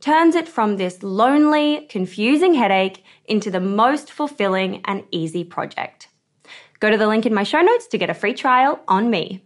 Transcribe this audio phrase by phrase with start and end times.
[0.00, 6.08] turns it from this lonely, confusing headache into the most fulfilling and easy project.
[6.80, 9.42] Go to the link in my show notes to get a free trial on me.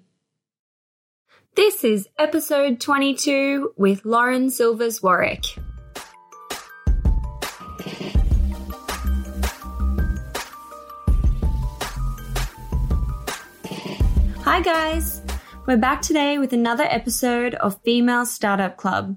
[1.56, 5.44] This is episode 22 with Lauren Silvers Warwick.
[14.42, 15.22] Hi, guys!
[15.66, 19.16] We're back today with another episode of Female Startup Club.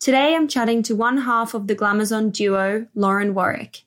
[0.00, 3.82] Today I'm chatting to one half of the Glamazon duo, Lauren Warwick.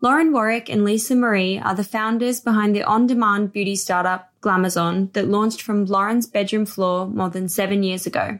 [0.00, 5.12] Lauren Warwick and Lisa Maree are the founders behind the on demand beauty startup Glamazon
[5.12, 8.38] that launched from Lauren's bedroom floor more than seven years ago.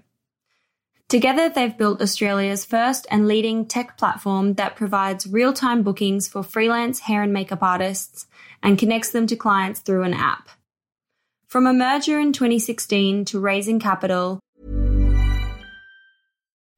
[1.10, 6.42] Together, they've built Australia's first and leading tech platform that provides real time bookings for
[6.42, 8.26] freelance hair and makeup artists
[8.62, 10.48] and connects them to clients through an app.
[11.48, 14.40] From a merger in 2016 to raising capital,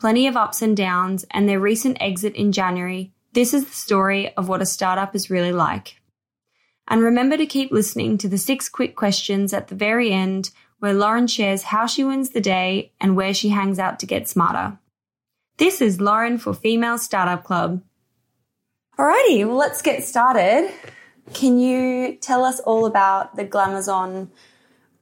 [0.00, 4.34] plenty of ups and downs, and their recent exit in January, this is the story
[4.36, 6.00] of what a startup is really like.
[6.86, 10.94] And remember to keep listening to the six quick questions at the very end, where
[10.94, 14.78] Lauren shares how she wins the day and where she hangs out to get smarter.
[15.58, 17.82] This is Lauren for Female Startup Club.
[18.96, 20.72] Alrighty, well, let's get started.
[21.34, 24.28] Can you tell us all about the Glamazon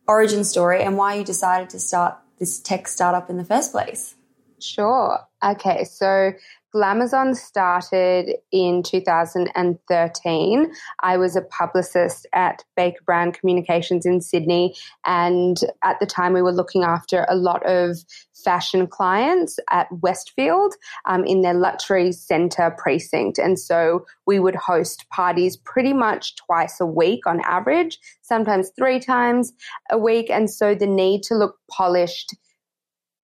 [0.08, 4.15] origin story and why you decided to start this tech startup in the first place?
[4.60, 5.18] Sure.
[5.44, 6.32] Okay, so
[6.74, 10.72] Glamazon started in 2013.
[11.02, 14.74] I was a publicist at Baker Brown Communications in Sydney,
[15.04, 17.96] and at the time we were looking after a lot of
[18.44, 20.74] fashion clients at Westfield
[21.06, 23.38] um, in their luxury centre precinct.
[23.38, 29.00] And so we would host parties pretty much twice a week on average, sometimes three
[29.00, 29.52] times
[29.90, 30.30] a week.
[30.30, 32.34] And so the need to look polished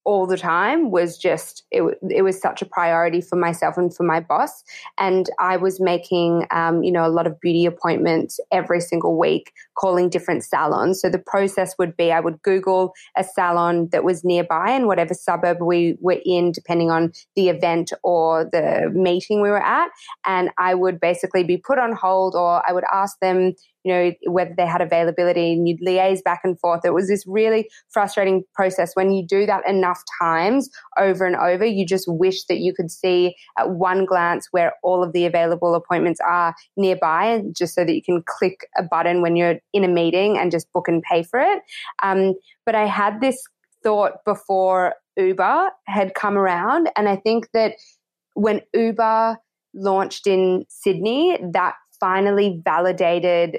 [0.04, 4.02] all the time was just it, it was such a priority for myself and for
[4.02, 4.64] my boss.
[4.99, 9.52] And i was making um, you know a lot of beauty appointments every single week
[9.78, 11.00] calling different salons.
[11.00, 15.14] So the process would be i would google a salon that was nearby in whatever
[15.14, 19.90] suburb we were in depending on the event or the meeting we were at.
[20.26, 23.54] And i would basically be put on hold or i would ask them
[23.84, 26.84] you know, whether they had availability and you'd liaise back and forth.
[26.84, 28.94] It was this really frustrating process.
[28.94, 32.90] When you do that enough times over and over, you just wish that you could
[32.90, 37.94] see at one glance where all of the available appointments are nearby, just so that
[37.94, 41.23] you can click a button when you're in a meeting and just book and pay
[41.23, 41.62] for it.
[42.02, 43.43] Um, but I had this
[43.82, 47.75] thought before Uber had come around, and I think that
[48.35, 49.38] when Uber
[49.75, 53.58] launched in Sydney, that finally validated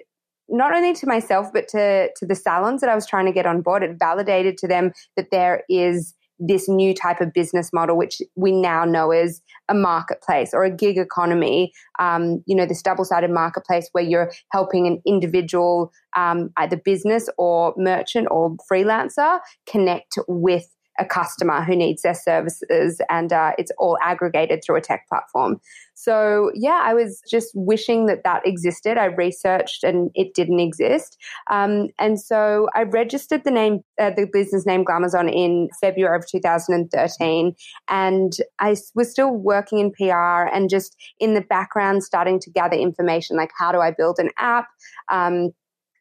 [0.50, 3.46] not only to myself but to to the salons that I was trying to get
[3.46, 3.84] on board.
[3.84, 8.52] It validated to them that there is this new type of business model, which we
[8.52, 11.72] now know as a marketplace or a gig economy.
[12.00, 17.74] Um, you know, this double-sided marketplace where you're helping an individual, um, either business or
[17.78, 20.68] merchant or freelancer, connect with
[21.00, 25.60] a customer who needs their services and uh, it's all aggregated through a tech platform.
[25.96, 28.98] So yeah i was just wishing that that existed.
[28.98, 31.18] I researched and it didn't exist.
[31.50, 36.28] Um, and so i registered the name uh, the business name glamazon in february of
[36.28, 37.56] 2013
[37.88, 40.12] and i was still working in pr
[40.54, 44.30] and just in the background starting to gather information like how do i build an
[44.38, 44.68] app?
[45.10, 45.52] Um,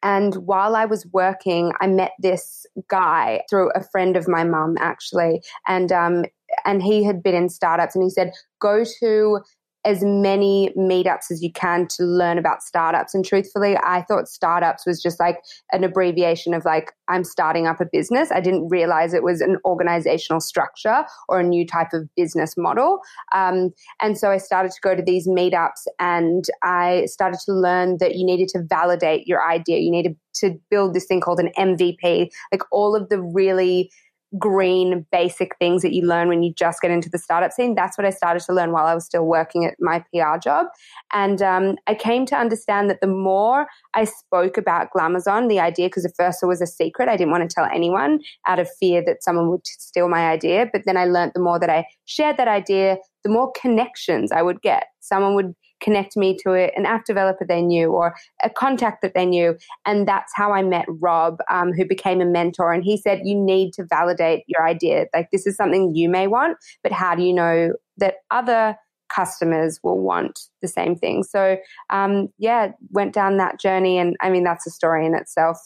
[0.03, 4.75] and while I was working, I met this guy through a friend of my mum,
[4.79, 5.41] actually.
[5.65, 6.25] And, um,
[6.65, 9.39] and he had been in startups and he said, go to
[9.85, 13.13] as many meetups as you can to learn about startups.
[13.13, 15.39] And truthfully, I thought startups was just like
[15.71, 18.31] an abbreviation of like, I'm starting up a business.
[18.31, 22.99] I didn't realize it was an organizational structure or a new type of business model.
[23.33, 23.71] Um,
[24.01, 28.15] and so I started to go to these meetups and I started to learn that
[28.15, 29.79] you needed to validate your idea.
[29.79, 33.91] You needed to build this thing called an MVP, like all of the really
[34.39, 37.75] green basic things that you learn when you just get into the startup scene.
[37.75, 40.67] That's what I started to learn while I was still working at my PR job.
[41.11, 45.87] And um, I came to understand that the more I spoke about Glamazon, the idea,
[45.87, 48.69] because at first it was a secret, I didn't want to tell anyone out of
[48.79, 50.67] fear that someone would steal my idea.
[50.71, 54.41] But then I learned the more that I shared that idea, the more connections I
[54.41, 54.85] would get.
[54.99, 59.13] Someone would connect me to it, an app developer they knew or a contact that
[59.13, 59.57] they knew.
[59.85, 62.73] And that's how I met Rob, um, who became a mentor.
[62.73, 65.05] And he said, You need to validate your idea.
[65.13, 68.75] Like, this is something you may want, but how do you know that other
[69.13, 71.23] customers will want the same thing?
[71.23, 71.57] So,
[71.89, 73.97] um, yeah, went down that journey.
[73.97, 75.57] And I mean, that's a story in itself.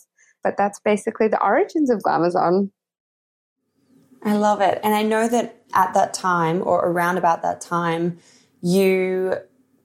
[0.44, 2.72] But that's basically the origins of Glamazon.
[4.24, 4.80] I love it.
[4.84, 8.18] And I know that at that time or around about that time,
[8.62, 9.36] you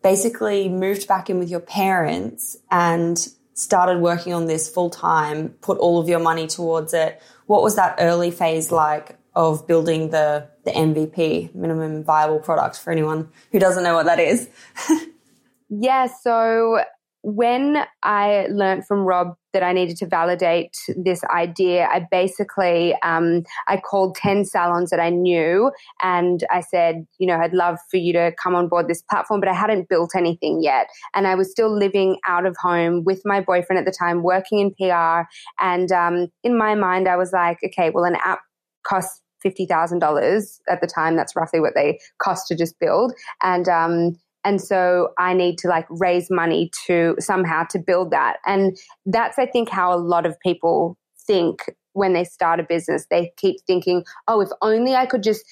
[0.03, 5.79] basically moved back in with your parents and started working on this full time, put
[5.79, 7.21] all of your money towards it.
[7.47, 12.93] What was that early phase like of building the the MVP, minimum viable product for
[12.93, 14.49] anyone who doesn't know what that is?
[15.69, 16.81] yeah, so
[17.23, 23.45] when I learned from Rob that I needed to validate this idea, I basically um,
[23.69, 25.71] I called ten salons that I knew,
[26.03, 29.41] and I said, you know, I'd love for you to come on board this platform,
[29.41, 33.23] but I hadn't built anything yet, and I was still living out of home with
[33.25, 35.29] my boyfriend at the time, working in PR,
[35.61, 38.41] and um, in my mind, I was like, okay, well, an app
[38.85, 41.17] costs fifty thousand dollars at the time.
[41.17, 45.69] That's roughly what they cost to just build, and um, and so I need to
[45.69, 48.39] like raise money to somehow to build that.
[48.47, 53.07] And that's, I think, how a lot of people think when they start a business.
[53.11, 55.45] They keep thinking, oh, if only I could just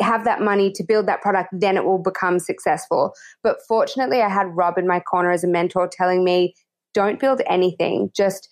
[0.00, 3.14] have that money to build that product, then it will become successful.
[3.42, 6.54] But fortunately, I had Rob in my corner as a mentor telling me,
[6.94, 8.48] don't build anything, just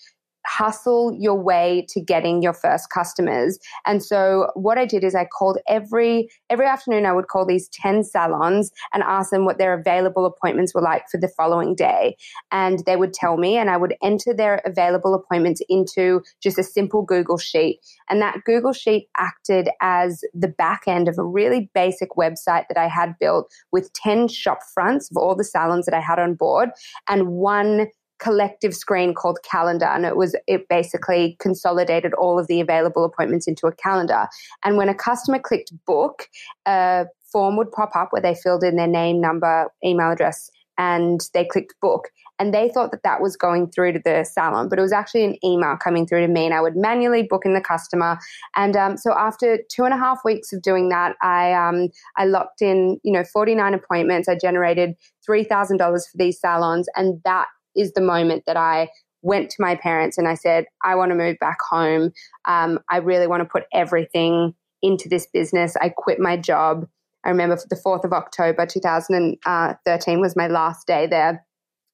[0.47, 3.59] hustle your way to getting your first customers.
[3.85, 7.69] And so what I did is I called every every afternoon I would call these
[7.69, 12.17] 10 salons and ask them what their available appointments were like for the following day.
[12.53, 16.63] And they would tell me and I would enter their available appointments into just a
[16.63, 17.81] simple Google sheet.
[18.09, 22.79] And that Google sheet acted as the back end of a really basic website that
[22.79, 26.35] I had built with 10 shop fronts of all the salons that I had on
[26.35, 26.71] board
[27.09, 27.89] and one
[28.19, 33.47] collective screen called calendar and it was it basically consolidated all of the available appointments
[33.47, 34.27] into a calendar.
[34.65, 36.29] And when a customer clicked book
[36.67, 41.21] a form would pop up where they filled in their name number email address and
[41.33, 42.09] they clicked book.
[42.39, 45.25] And they thought that that was going through to the salon but it was actually
[45.25, 48.19] an email coming through to me and i would manually book in the customer.
[48.55, 52.25] And um, so after two and a half weeks of doing that i um, i
[52.25, 54.29] locked in you know 49 appointments.
[54.29, 54.95] I generated
[55.29, 57.47] $3000 for these salons and that
[57.77, 58.89] is the moment that I
[59.23, 62.13] went to my parents and I said, I want to move back home.
[62.47, 65.77] Um, I really want to put everything into this business.
[65.77, 66.87] I quit my job.
[67.25, 71.45] I remember the 4th of October 2013 was my last day there.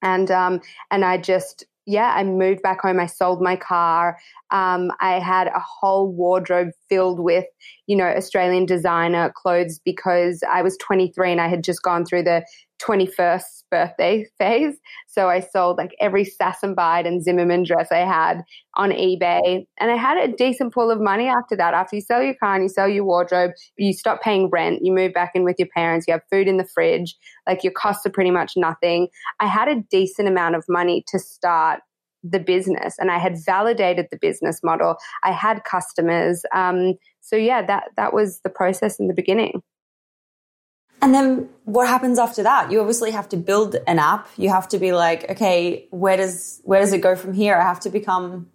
[0.03, 0.61] And, um,
[0.91, 3.01] and I just, yeah, I moved back home.
[3.01, 4.19] I sold my car.
[4.51, 7.47] Um, I had a whole wardrobe filled with,
[7.87, 12.25] you know, Australian designer clothes because I was 23 and I had just gone through
[12.25, 12.45] the
[12.87, 14.77] 21st birthday phase.
[15.09, 18.43] So I sold like every Sass and Zimmermann dress I had
[18.75, 19.67] on eBay.
[19.81, 21.75] And I had a decent pool of money after that.
[21.75, 24.93] After you sell your car and you sell your wardrobe, you stop paying rent, you
[24.93, 27.17] move back in with your parents, you have food in the fridge,
[27.49, 29.09] like your costs are pretty much nothing.
[29.41, 31.81] I had a decent amount of money to start
[32.23, 34.97] the business and I had validated the business model.
[35.25, 36.45] I had customers.
[36.55, 39.63] Um, so yeah, that that was the process in the beginning.
[41.03, 42.71] And then what happens after that?
[42.71, 44.29] You obviously have to build an app.
[44.37, 47.57] You have to be like, okay, where does where does it go from here?
[47.57, 48.49] I have to become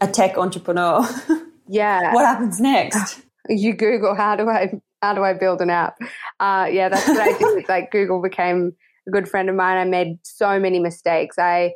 [0.00, 1.08] a tech entrepreneur.
[1.68, 2.12] Yeah.
[2.12, 3.22] what happens next?
[3.48, 5.96] You Google how do I how do I build an app?
[6.38, 7.64] Uh, yeah, that's what I did.
[7.68, 8.72] like Google became
[9.08, 9.78] a good friend of mine.
[9.78, 11.38] I made so many mistakes.
[11.38, 11.72] I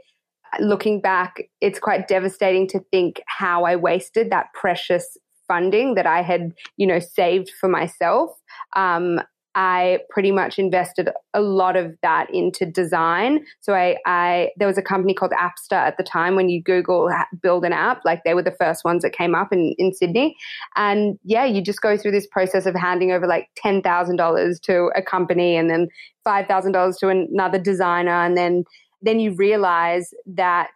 [0.60, 5.16] looking back, it's quite devastating to think how I wasted that precious
[5.48, 8.30] funding that I had, you know, saved for myself.
[8.74, 9.20] Um,
[9.56, 13.44] I pretty much invested a lot of that into design.
[13.60, 17.10] So I, I, there was a company called Appster at the time when you Google
[17.40, 20.36] build an app, like they were the first ones that came up in, in Sydney.
[20.76, 25.00] And yeah, you just go through this process of handing over like $10,000 to a
[25.00, 25.88] company and then
[26.26, 28.22] $5,000 to another designer.
[28.22, 28.64] And then,
[29.00, 30.72] then you realize that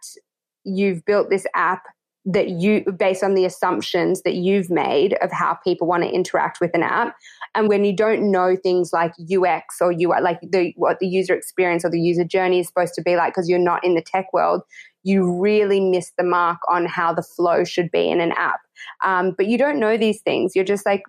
[0.63, 1.83] you've built this app
[2.25, 6.59] that you based on the assumptions that you've made of how people want to interact
[6.61, 7.15] with an app.
[7.55, 11.33] And when you don't know things like ux or ui like the what the user
[11.33, 14.01] experience or the user journey is supposed to be like because you're not in the
[14.01, 14.61] tech world
[15.03, 18.59] you really miss the mark on how the flow should be in an app.
[19.03, 20.55] Um, but you don't know these things.
[20.55, 21.03] You're just like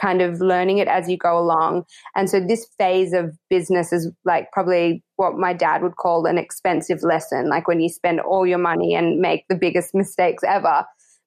[0.00, 1.84] kind of learning it as you go along.
[2.16, 6.38] And so this phase of business is like probably what my dad would call an
[6.38, 10.84] expensive lesson, like when you spend all your money and make the biggest mistakes ever.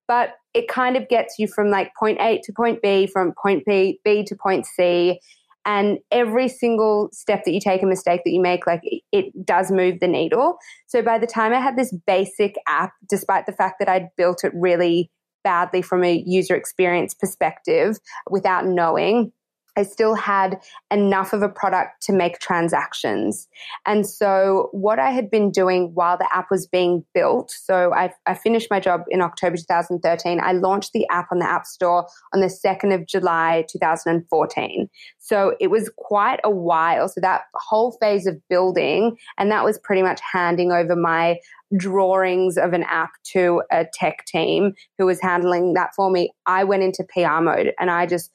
[0.07, 3.63] But it kind of gets you from like point A to point B, from point
[3.65, 5.19] B, B to point C.
[5.63, 9.71] And every single step that you take, a mistake that you make, like it does
[9.71, 10.57] move the needle.
[10.87, 14.43] So by the time I had this basic app, despite the fact that I'd built
[14.43, 15.11] it really
[15.43, 17.97] badly from a user experience perspective
[18.29, 19.31] without knowing.
[19.77, 20.59] I still had
[20.91, 23.47] enough of a product to make transactions.
[23.85, 28.11] And so, what I had been doing while the app was being built, so I,
[28.25, 30.41] I, finished my job in October 2013.
[30.41, 34.89] I launched the app on the App Store on the 2nd of July 2014.
[35.19, 37.07] So, it was quite a while.
[37.07, 41.37] So, that whole phase of building, and that was pretty much handing over my
[41.77, 46.65] drawings of an app to a tech team who was handling that for me, I
[46.65, 48.31] went into PR mode and I just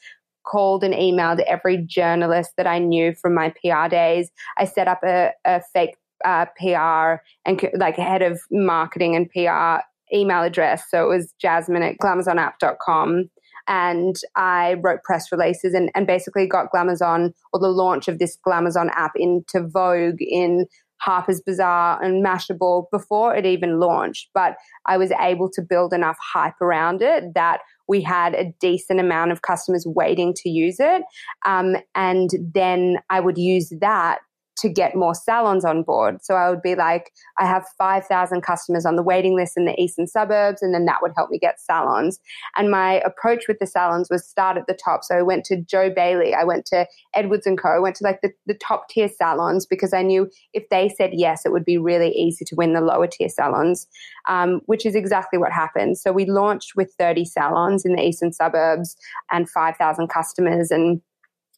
[0.47, 4.31] called and emailed every journalist that I knew from my PR days.
[4.57, 9.83] I set up a, a fake uh, PR and like head of marketing and PR
[10.15, 10.85] email address.
[10.91, 13.31] So it was jasmine at glamazonapp.com.
[13.69, 18.39] And I wrote press releases and, and basically got Glamazon or the launch of this
[18.47, 20.67] Glamazon app into Vogue in
[20.99, 26.17] Harper's Bazaar and Mashable before it even launched, but I was able to build enough
[26.21, 31.03] hype around it that we had a decent amount of customers waiting to use it.
[31.45, 34.19] Um, and then I would use that
[34.57, 36.25] to get more salons on board.
[36.25, 39.79] So I would be like, I have 5,000 customers on the waiting list in the
[39.81, 42.19] eastern suburbs, and then that would help me get salons.
[42.57, 45.05] And my approach with the salons was start at the top.
[45.05, 47.69] So I went to Joh Bailey, I went to Edwards and Co.
[47.69, 51.11] I went to like the, the top tier salons because I knew if they said
[51.13, 53.87] yes, it would be really easy to win the lower tier salons,
[54.29, 55.99] um, which is exactly what happened.
[55.99, 58.97] So we launched with 30 salons in the eastern suburbs
[59.31, 60.71] and 5,000 customers.
[60.71, 61.03] And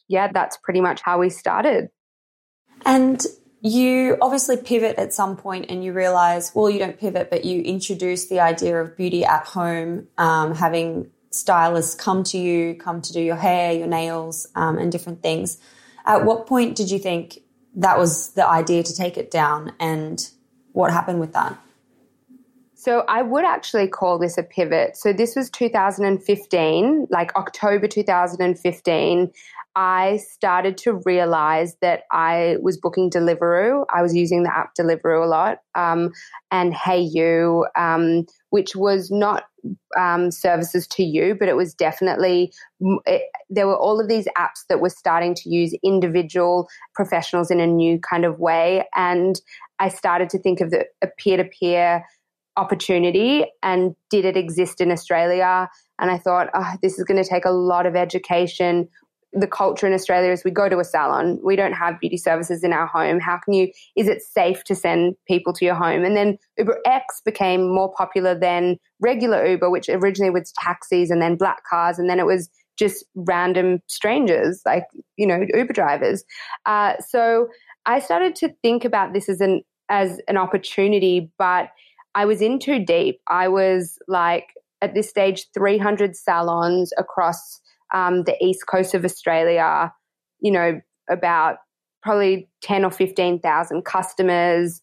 [0.08, 1.88] yeah, that's pretty much how we started.
[2.84, 3.24] And
[3.60, 7.62] you obviously pivot at some point and you realize, well, you don't pivot, but you
[7.62, 13.12] introduce the idea of beauty at home, um, having stylists come to you, come to
[13.12, 15.58] do your hair, your nails, um, and different things.
[16.06, 17.40] At what point did you think
[17.74, 20.28] that was the idea to take it down and
[20.72, 21.58] what happened with that?
[22.74, 24.96] So I would actually call this a pivot.
[24.96, 29.32] So this was 2015, like October 2015.
[29.78, 33.84] I started to realize that I was booking Deliveroo.
[33.94, 36.10] I was using the app Deliveroo a lot, um,
[36.50, 39.44] and Hayu, um, which was not
[39.96, 42.52] um, services to you, but it was definitely
[43.06, 47.60] it, there were all of these apps that were starting to use individual professionals in
[47.60, 49.40] a new kind of way, and
[49.78, 50.86] I started to think of the
[51.18, 52.04] peer to peer
[52.56, 55.68] opportunity and did it exist in Australia?
[56.00, 58.88] And I thought, oh, this is going to take a lot of education
[59.32, 61.38] the culture in Australia is we go to a salon.
[61.42, 63.20] We don't have beauty services in our home.
[63.20, 66.04] How can you, is it safe to send people to your home?
[66.04, 71.20] And then Uber X became more popular than regular Uber, which originally was taxis and
[71.20, 71.98] then black cars.
[71.98, 74.84] And then it was just random strangers, like,
[75.16, 76.24] you know, Uber drivers.
[76.64, 77.48] Uh, so
[77.86, 81.68] I started to think about this as an, as an opportunity, but
[82.14, 83.20] I was in too deep.
[83.28, 84.46] I was like,
[84.80, 87.60] at this stage, 300 salons across
[87.92, 89.92] um, the east coast of Australia,
[90.40, 91.58] you know, about
[92.02, 94.80] probably 10 or 15,000 customers.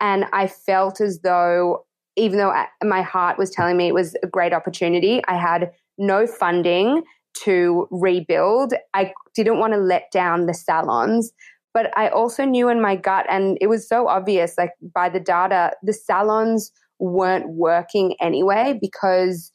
[0.00, 4.26] And I felt as though, even though my heart was telling me it was a
[4.26, 7.02] great opportunity, I had no funding
[7.44, 8.74] to rebuild.
[8.94, 11.32] I didn't want to let down the salons.
[11.72, 15.20] But I also knew in my gut, and it was so obvious, like by the
[15.20, 19.52] data, the salons weren't working anyway because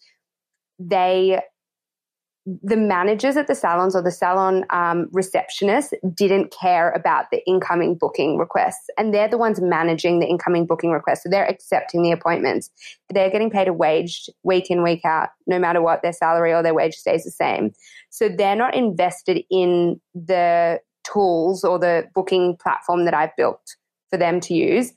[0.79, 1.41] they
[2.45, 7.95] the managers at the salons or the salon um, receptionists didn't care about the incoming
[7.95, 8.87] booking requests.
[8.97, 11.23] And they're the ones managing the incoming booking requests.
[11.23, 12.69] So they're accepting the appointments.
[13.09, 16.61] They're getting paid a wage week in, week out, no matter what their salary or
[16.61, 17.71] their wage stays the same.
[18.11, 23.75] So they're not invested in the tools or the booking platform that I've built
[24.11, 24.93] for them to use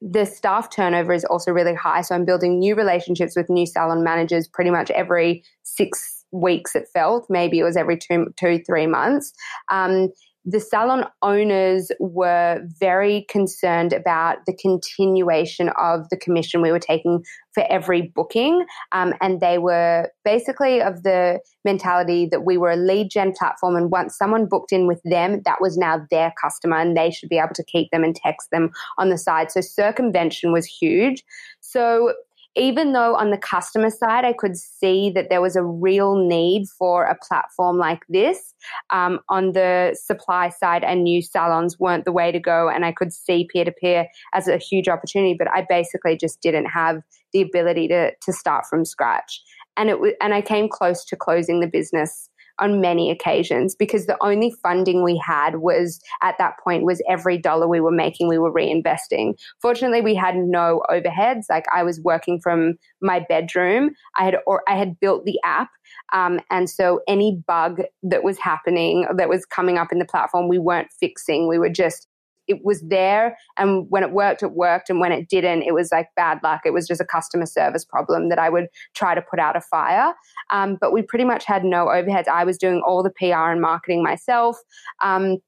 [0.00, 2.02] the staff turnover is also really high.
[2.02, 6.86] So I'm building new relationships with new salon managers pretty much every six weeks it
[6.92, 9.32] felt maybe it was every two two three months
[9.70, 10.08] um,
[10.44, 17.24] the salon owners were very concerned about the continuation of the commission we were taking
[17.54, 18.66] for every booking.
[18.92, 23.74] Um, and they were basically of the mentality that we were a lead gen platform.
[23.74, 27.30] And once someone booked in with them, that was now their customer and they should
[27.30, 29.50] be able to keep them and text them on the side.
[29.50, 31.24] So circumvention was huge.
[31.60, 32.12] So
[32.56, 36.66] even though on the customer side, I could see that there was a real need
[36.78, 38.54] for a platform like this,
[38.90, 42.68] um, on the supply side, and new salons weren't the way to go.
[42.68, 46.40] And I could see peer to peer as a huge opportunity, but I basically just
[46.40, 49.42] didn't have the ability to, to start from scratch.
[49.76, 54.06] And it was, and I came close to closing the business on many occasions because
[54.06, 58.28] the only funding we had was at that point was every dollar we were making
[58.28, 59.34] we were reinvesting.
[59.60, 61.44] Fortunately we had no overheads.
[61.50, 63.90] Like i was working from my bedroom.
[64.16, 65.70] I had or i had built the app
[66.12, 70.48] um, and so any bug that was happening that was coming up in the platform
[70.48, 71.48] we weren't fixing.
[71.48, 72.08] We were just
[72.46, 75.90] it was there and when it worked it worked and when it didn't it was
[75.92, 76.60] like bad luck.
[76.64, 79.60] It was just a customer service problem that i would try to put out a
[79.60, 80.14] fire.
[80.50, 82.28] Um, but we pretty much had no overheads.
[82.28, 84.58] I was doing all the pr and marketing myself.
[85.02, 85.38] Um,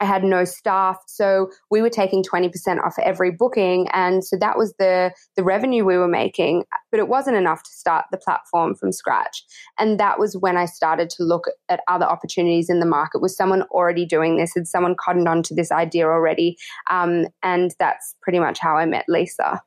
[0.00, 0.98] I had no staff.
[1.06, 3.88] So we were taking 20% off every booking.
[3.92, 7.70] And so that was the, the revenue we were making, but it wasn't enough to
[7.70, 9.44] start the platform from scratch.
[9.78, 13.20] And that was when I started to look at other opportunities in the market.
[13.20, 14.52] Was someone already doing this?
[14.54, 16.56] Had someone cottoned on to this idea already?
[16.90, 19.62] Um, and that's pretty much how I met Lisa.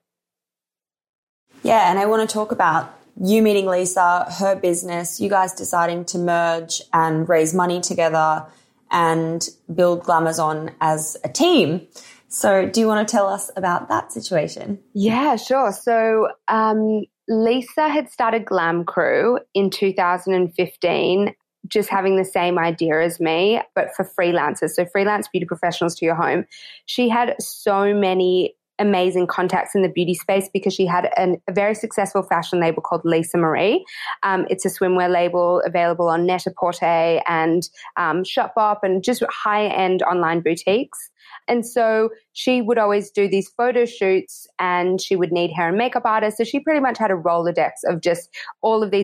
[1.63, 1.89] Yeah.
[1.89, 6.19] And I want to talk about you meeting Lisa, her business, you guys deciding to
[6.19, 8.45] merge and raise money together
[8.91, 11.88] and build Glamazon as a team.
[12.30, 14.80] So, do you want to tell us about that situation?
[14.93, 15.71] Yeah, sure.
[15.71, 21.34] So, um, Lisa had started Glam Crew in 2015
[21.67, 24.71] just having the same idea as me, but for freelancers.
[24.71, 26.45] So, freelance beauty professionals to your home.
[26.86, 31.53] She had so many amazing contacts in the beauty space because she had an, a
[31.53, 33.81] very successful fashion label called Lisa Maree.
[34.23, 40.03] Um, it's a swimwear label available on Net-a-Porter and um, Shopbop and just high end
[40.03, 41.09] online boutiques.
[41.47, 45.77] And so she would always do these photo shoots and she would need hair and
[45.77, 46.37] makeup artists.
[46.37, 48.29] So she pretty much had a Rolodex of just
[48.61, 49.03] all of these.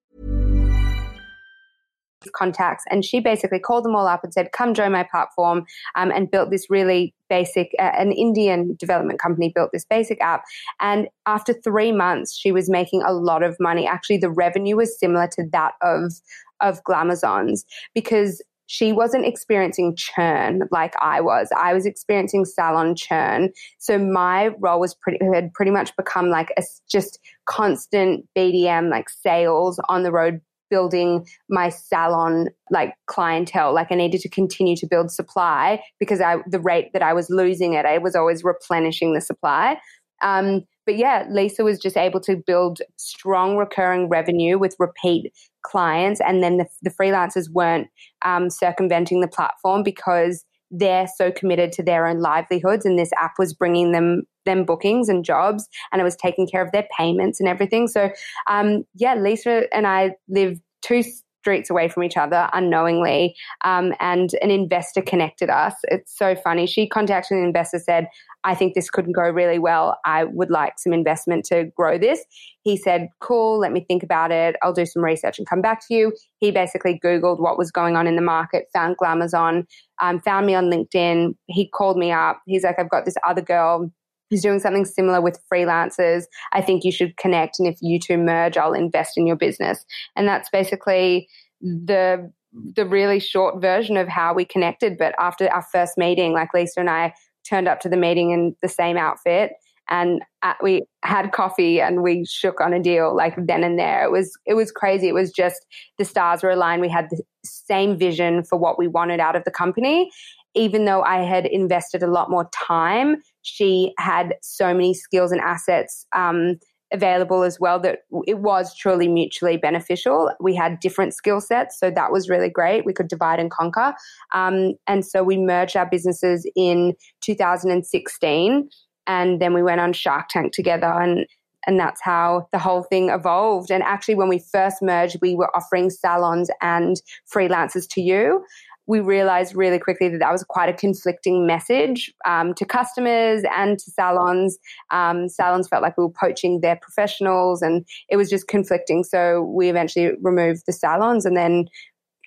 [2.29, 6.11] Contacts and she basically called them all up and said come join my platform um,
[6.11, 10.43] and built this really basic uh, an indian development company built this basic app
[10.79, 14.97] and after three months she was making a lot of money actually the revenue was
[14.99, 16.13] similar to that of
[16.59, 21.49] of glamazons because she wasn't experiencing churn like I was.
[21.57, 23.51] I was experiencing salon churn.
[23.79, 29.09] So my role was pretty had pretty much become like a just constant BDM like
[29.09, 30.39] sales on the road
[30.71, 33.73] building my salon like clientele.
[33.75, 37.29] Like i needed to continue to build supply because i the rate that i was
[37.29, 39.77] losing it i was always replenishing the supply.
[40.23, 45.31] Um, but yeah lisa was just able to build strong recurring revenue with repeat
[45.63, 47.87] clients and then the, the freelancers weren't
[48.23, 53.33] um, circumventing the platform because they're so committed to their own livelihoods and this app
[53.37, 57.39] was bringing them them bookings and jobs and it was taking care of their payments
[57.39, 57.87] and everything.
[57.87, 58.09] So
[58.49, 61.03] um, yeah lisa and i live two
[61.41, 65.73] streets away from each other unknowingly um, and an investor connected us.
[65.85, 66.67] It's so funny.
[66.67, 68.07] She contacted an investor said
[68.43, 69.97] i think this could go really well.
[70.05, 72.23] I would like some investment to grow this.
[72.63, 74.55] He said cool let me think about it.
[74.61, 76.13] I'll do some research and come back to you.
[76.37, 79.65] He basically googled what was going on in the market found glamazon
[79.99, 81.35] um, found me on linkedin.
[81.47, 82.39] He called me up.
[82.45, 83.91] He's like i've got this other girl
[84.31, 86.23] who's doing something similar with freelancers.
[86.53, 87.59] I think you should connect.
[87.59, 89.85] And if you two merge, I'll invest in your business.
[90.15, 91.27] And that's basically
[91.61, 92.31] the
[92.75, 94.97] the really short version of how we connected.
[94.97, 97.13] But after our first meeting, like Lisa and I
[97.47, 99.51] turned up to the meeting in the same outfit
[99.91, 104.03] and at, we had coffee and we shook on a deal like then and there.
[104.05, 105.09] It was it was crazy.
[105.09, 105.65] It was just
[105.97, 106.81] the stars were aligned.
[106.81, 110.09] We had the same vision for what we wanted out of the company.
[110.53, 115.41] Even though I had invested a lot more time, she had so many skills and
[115.41, 116.59] assets um,
[116.91, 120.31] available as well that it was truly mutually beneficial.
[120.39, 122.85] We had different skill sets, so that was really great.
[122.85, 123.93] We could divide and conquer.
[124.33, 128.69] Um, and so we merged our businesses in 2016,
[129.07, 130.87] and then we went on Shark Tank together.
[130.87, 131.25] And
[131.67, 133.69] and that's how the whole thing evolved.
[133.69, 136.99] And actually, when we first merged, we were offering salons and
[137.33, 138.43] freelancers to you
[138.91, 143.79] we realized really quickly that that was quite a conflicting message um, to customers and
[143.79, 144.57] to salons.
[144.89, 149.05] Um, salons felt like we were poaching their professionals, and it was just conflicting.
[149.05, 151.69] So we eventually removed the salons and then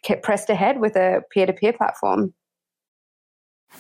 [0.05, 2.33] kept pressed ahead with a peer to peer platform.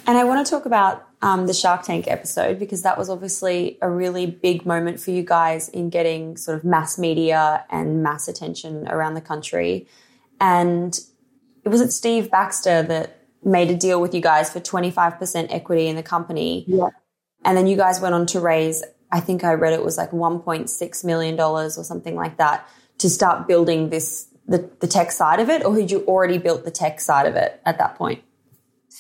[0.06, 3.78] And I want to talk about um, the Shark Tank episode because that was obviously
[3.80, 8.28] a really big moment for you guys in getting sort of mass media and mass
[8.28, 9.86] attention around the country.
[10.38, 11.00] And
[11.64, 15.96] was it Steve Baxter that made a deal with you guys for 25% equity in
[15.96, 16.64] the company.
[16.66, 16.88] Yeah.
[17.44, 20.10] And then you guys went on to raise, I think I read it was like
[20.10, 22.66] $1.6 million or something like that
[22.98, 26.64] to start building this, the, the tech side of it, or had you already built
[26.64, 28.22] the tech side of it at that point?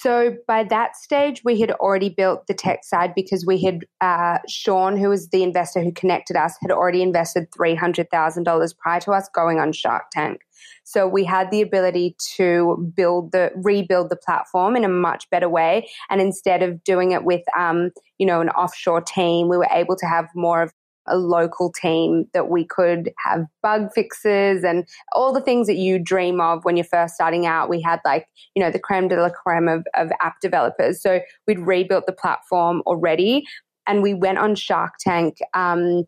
[0.04, 4.36] So by that stage, we had already built the tech side because we had uh,
[4.46, 8.74] Sean, who was the investor who connected us, had already invested three hundred thousand dollars
[8.74, 10.42] prior to us going on Shark Tank.
[10.84, 15.48] So we had the ability to build the rebuild the platform in a much better
[15.48, 15.88] way.
[16.10, 17.88] And instead of doing it with, um,
[18.18, 20.74] you know, an offshore team, we were able to have more of
[21.06, 25.98] a local team that we could have bug fixes and all the things that you
[25.98, 27.68] dream of when you're first starting out.
[27.68, 31.00] We had like, you know, the creme de la creme of, of app developers.
[31.02, 33.44] So we'd rebuilt the platform already
[33.86, 36.04] and we went on Shark Tank um,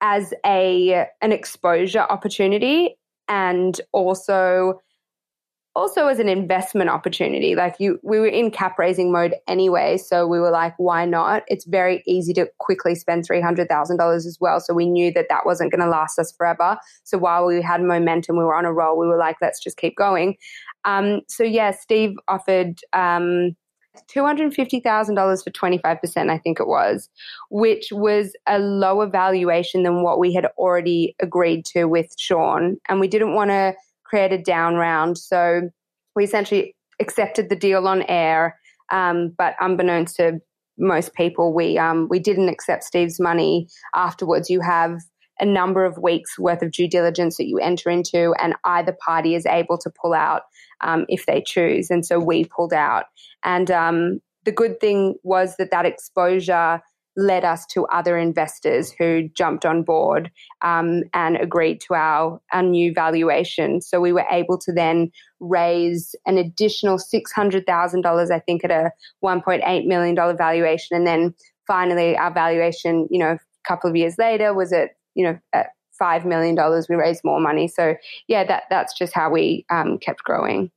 [0.00, 2.96] as a an exposure opportunity
[3.28, 4.80] and also
[5.78, 7.54] also as an investment opportunity.
[7.54, 11.44] Like you, we were in cap raising mode anyway, so we were like, why not?
[11.46, 14.58] It's very easy to quickly spend three hundred thousand dollars as well.
[14.58, 16.78] So we knew that that wasn't going to last us forever.
[17.04, 18.98] So while we had momentum, we were on a roll.
[18.98, 20.36] We were like, let's just keep going.
[20.84, 22.80] Um, so yeah, Steve offered.
[22.92, 23.56] Um,
[24.14, 27.08] $250,000 for 25%, I think it was,
[27.50, 32.76] which was a lower valuation than what we had already agreed to with Sean.
[32.88, 33.74] And we didn't want to
[34.08, 35.18] create a down round.
[35.18, 35.70] So
[36.16, 38.58] we essentially accepted the deal on air.
[38.90, 40.40] Um, but unbeknownst to
[40.78, 44.48] most people, we um, we didn't accept Steve's money afterwards.
[44.48, 44.98] You have
[45.40, 49.34] a number of weeks worth of due diligence that you enter into, and either party
[49.34, 50.42] is able to pull out
[50.80, 51.90] um, if they choose.
[51.90, 53.04] And so we pulled out.
[53.44, 56.80] And um, the good thing was that that exposure
[57.18, 60.30] led us to other investors who jumped on board
[60.62, 63.80] um, and agreed to our, our new valuation.
[63.82, 69.86] So we were able to then raise an additional $600,000, I think, at a $1.8
[69.86, 70.96] million valuation.
[70.96, 71.34] And then
[71.66, 75.70] finally, our valuation, you know, a couple of years later was at, you know, at
[76.00, 76.56] $5 million.
[76.88, 77.66] We raised more money.
[77.66, 77.96] So
[78.28, 80.70] yeah, that, that's just how we um, kept growing.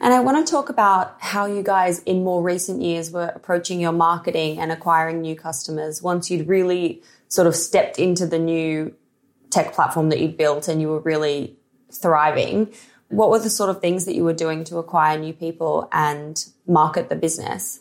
[0.00, 3.80] And I want to talk about how you guys in more recent years were approaching
[3.80, 8.94] your marketing and acquiring new customers once you'd really sort of stepped into the new
[9.50, 11.56] tech platform that you'd built and you were really
[11.92, 12.72] thriving.
[13.08, 16.42] What were the sort of things that you were doing to acquire new people and
[16.66, 17.80] market the business?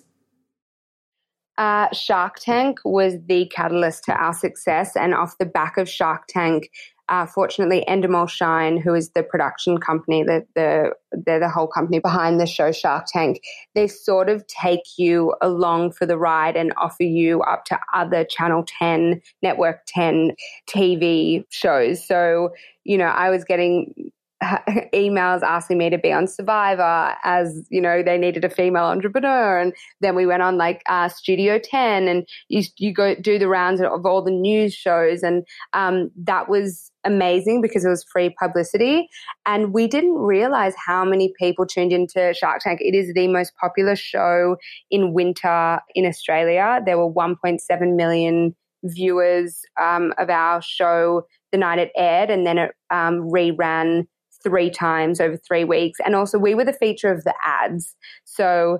[1.58, 4.96] Uh, Shark Tank was the catalyst to our success.
[4.96, 6.70] And off the back of Shark Tank,
[7.10, 12.00] uh, fortunately, Endemol Shine, who is the production company, the, the, they're the whole company
[12.00, 13.42] behind the show Shark Tank,
[13.76, 18.26] they sort of take you along for the ride and offer you up to other
[18.26, 20.36] Channel 10, Network 10
[20.70, 22.06] TV shows.
[22.06, 22.50] So,
[22.84, 24.12] you know, I was getting
[24.94, 29.60] emails asking me to be on Survivor as you know they needed a female entrepreneur,
[29.60, 33.48] and then we went on like uh, Studio Ten, and you you go do the
[33.48, 38.30] rounds of all the news shows, and um, that was amazing because it was free
[38.40, 39.10] publicity,
[39.48, 42.80] and we didn't realize how many people tuned into Shark Tank.
[42.82, 44.58] It is the most popular show
[44.92, 46.80] in winter in Australia.
[46.86, 52.60] There were 1.7 million viewers um, of our show the night it aired, and then
[52.60, 54.06] it um, reran
[54.44, 56.00] three times over three weeks.
[56.06, 57.96] And also, we were the feature of the ads.
[58.26, 58.80] So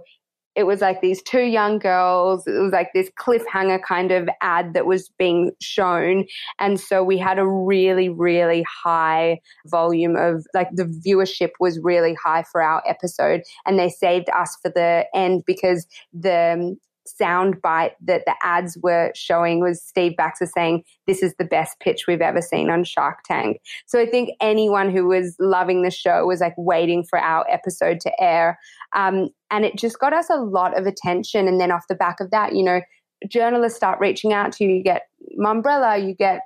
[0.58, 2.48] it was like these two young girls.
[2.48, 6.26] It was like this cliffhanger kind of ad that was being shown.
[6.58, 12.16] And so we had a really, really high volume of like the viewership was really
[12.16, 13.44] high for our episode.
[13.68, 16.76] And they saved us for the end because the
[17.08, 21.80] sound bite that the ads were showing was Steve Baxter saying, This is the best
[21.80, 23.62] pitch we've ever seen on Shark Tank.
[23.86, 28.00] So I think anyone who was loving the show was like waiting for our episode
[28.02, 28.60] to air.
[28.96, 31.48] Um, and it just got us a lot of attention.
[31.48, 32.82] And then off the back of that, you know,
[33.30, 34.76] journalists start reaching out to you.
[34.76, 35.04] You get
[35.40, 36.42] Mumbrella, you get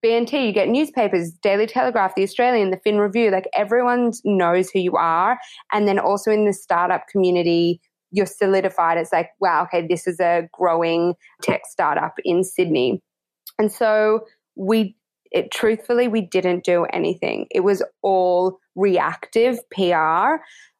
[0.00, 4.78] B&T, you get newspapers, Daily Telegraph, The Australian, The Fin Review, like everyone knows who
[4.78, 5.38] you are.
[5.72, 8.98] And then also in the startup community, you're solidified.
[8.98, 13.02] It's like, wow, okay, this is a growing tech startup in Sydney.
[13.58, 14.20] And so
[14.56, 14.96] we,
[15.30, 17.46] it, truthfully, we didn't do anything.
[17.50, 20.36] It was all reactive PR.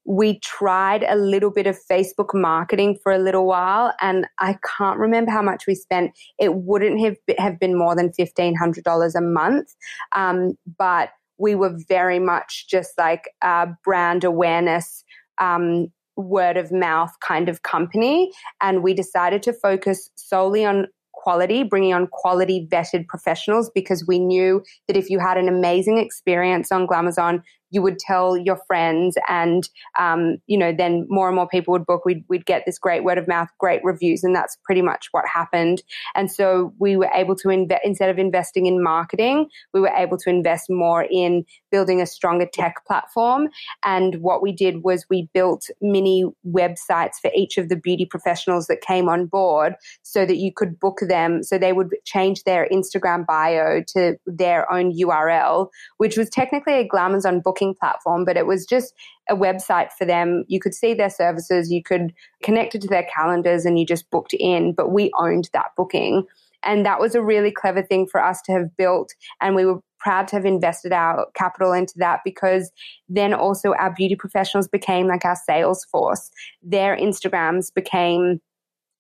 [0.07, 4.99] We tried a little bit of Facebook marketing for a little while, and I can't
[4.99, 6.13] remember how much we spent.
[6.39, 9.75] It wouldn't have have been more than fifteen hundred dollars a month,
[10.17, 15.05] um, but we were very much just like a brand awareness
[15.39, 15.89] um,
[16.19, 18.31] word of mouth kind of company.
[18.61, 24.19] And we decided to focus solely on quality, bringing on quality vetted professionals because we
[24.19, 29.17] knew that if you had an amazing experience on Glamazon, you would tell your friends
[29.29, 32.05] and um, you know then more and more people would book.
[32.05, 35.25] We'd, we'd get this great word of mouth great reviews and that's pretty much what
[35.27, 35.83] happened.
[36.15, 40.17] And so we were able to invest instead of investing in marketing we were able
[40.19, 43.49] to invest more in building a stronger tech platform.
[43.85, 48.67] And what we did was we built mini websites for each of the beauty professionals
[48.67, 51.43] that came on board so that you could book them.
[51.43, 56.89] So they would change their instagram bio to their own url which was technically a
[56.89, 58.95] glamazon book booking platform, but it was just
[59.29, 60.45] a website for them.
[60.49, 64.11] You could see their services, you could connect it to their calendars, and you just
[64.11, 66.25] booked in, but we owned that booking.
[66.65, 69.15] And that was a really clever thing for us to have built.
[69.41, 72.71] And we were proud to have invested our capital into that because
[73.09, 76.31] then also our beauty professionals became like our sales force.
[76.63, 78.41] Their Instagrams became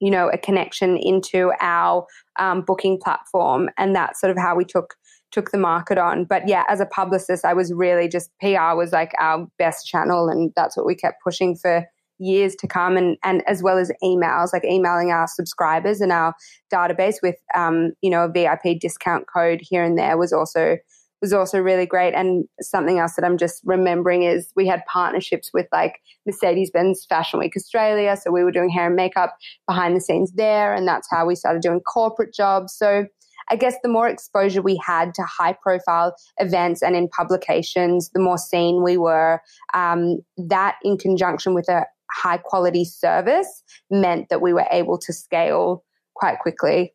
[0.01, 2.07] you know a connection into our
[2.39, 4.95] um, booking platform and that's sort of how we took
[5.31, 6.25] took the market on.
[6.25, 10.29] But yeah, as a publicist, I was really just PR was like our best channel,
[10.29, 11.85] and that's what we kept pushing for
[12.19, 12.97] years to come.
[12.97, 16.35] And, and as well as emails like emailing our subscribers and our
[16.73, 20.77] database with um, you know a vip discount code here and there was also
[21.21, 22.15] was also really great.
[22.15, 27.39] And something else that i'm just remembering is we had partnerships with like mercedes-benz fashion
[27.39, 28.17] week australia.
[28.17, 29.37] So we were doing hair and makeup
[29.67, 32.75] behind the scenes there and that's how we started doing corporate jobs.
[32.75, 33.07] So
[33.51, 38.21] I guess the more exposure we had to high profile events and in publications, the
[38.21, 39.41] more seen we were.
[39.75, 45.13] Um, that in conjunction with a high quality service meant that we were able to
[45.13, 45.85] scale
[46.15, 46.95] quite quickly.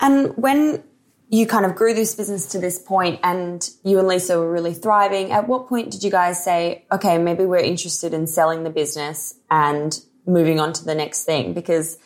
[0.00, 0.82] And when
[1.28, 4.74] you kind of grew this business to this point and you and Lisa were really
[4.74, 8.70] thriving, at what point did you guys say, okay, maybe we're interested in selling the
[8.70, 11.54] business and moving on to the next thing?
[11.54, 11.96] Because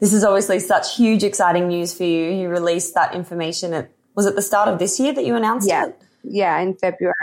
[0.00, 2.30] this is obviously such huge, exciting news for you.
[2.30, 5.68] You released that information at, was it the start of this year that you announced
[5.68, 5.86] yeah.
[5.86, 6.02] it?
[6.22, 7.14] Yeah, in February.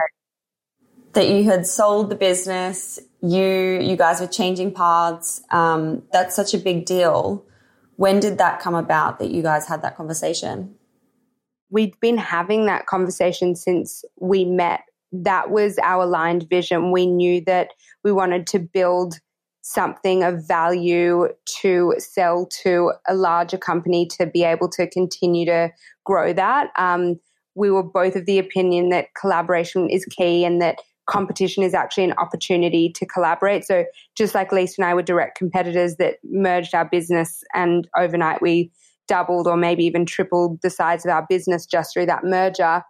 [1.14, 5.42] That you had sold the business, you, you guys were changing paths.
[5.52, 7.46] Um, that's such a big deal.
[7.98, 10.76] When did that come about that you guys had that conversation?
[11.70, 14.82] We'd been having that conversation since we met.
[15.12, 16.92] That was our aligned vision.
[16.92, 17.70] We knew that
[18.04, 19.20] we wanted to build
[19.64, 25.72] something of value to sell to a larger company to be able to continue to
[26.04, 26.70] grow that.
[26.76, 27.20] Um,
[27.56, 32.04] we were both of the opinion that collaboration is key and that competition is actually
[32.04, 33.64] an opportunity to collaborate.
[33.64, 38.42] So just like Lisa and I were direct competitors that merged our business and overnight
[38.42, 38.70] we
[39.08, 42.84] doubled or maybe even tripled the size of our business just through that merger.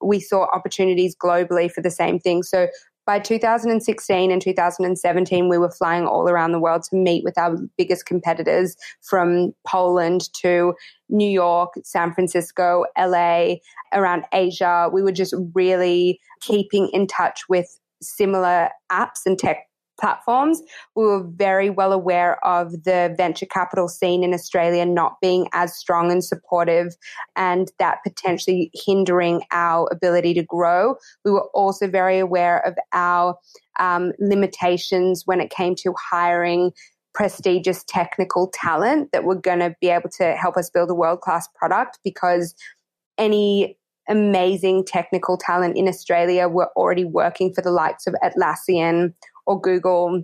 [0.00, 2.42] We saw opportunities globally for the same thing.
[2.42, 2.68] So
[3.04, 7.56] by 2016 and 2017, we were flying all around the world to meet with our
[7.76, 10.74] biggest competitors from Poland to
[11.08, 13.54] New York, San Francisco, LA,
[13.92, 14.88] around Asia.
[14.92, 19.68] We were just really keeping in touch with similar apps and tech
[20.00, 20.62] platforms.
[20.96, 25.74] We were very well aware of the venture capital scene in Australia not being as
[25.74, 26.94] strong and supportive
[27.36, 30.96] and that potentially hindering our ability to grow.
[31.24, 33.36] We were also very aware of our
[33.78, 36.72] um, limitations when it came to hiring
[37.14, 41.20] prestigious technical talent that were going to be able to help us build a world
[41.20, 42.54] class product because
[43.18, 43.76] any
[44.08, 49.14] amazing technical talent in Australia were already working for the likes of Atlassian
[49.46, 50.22] or Google,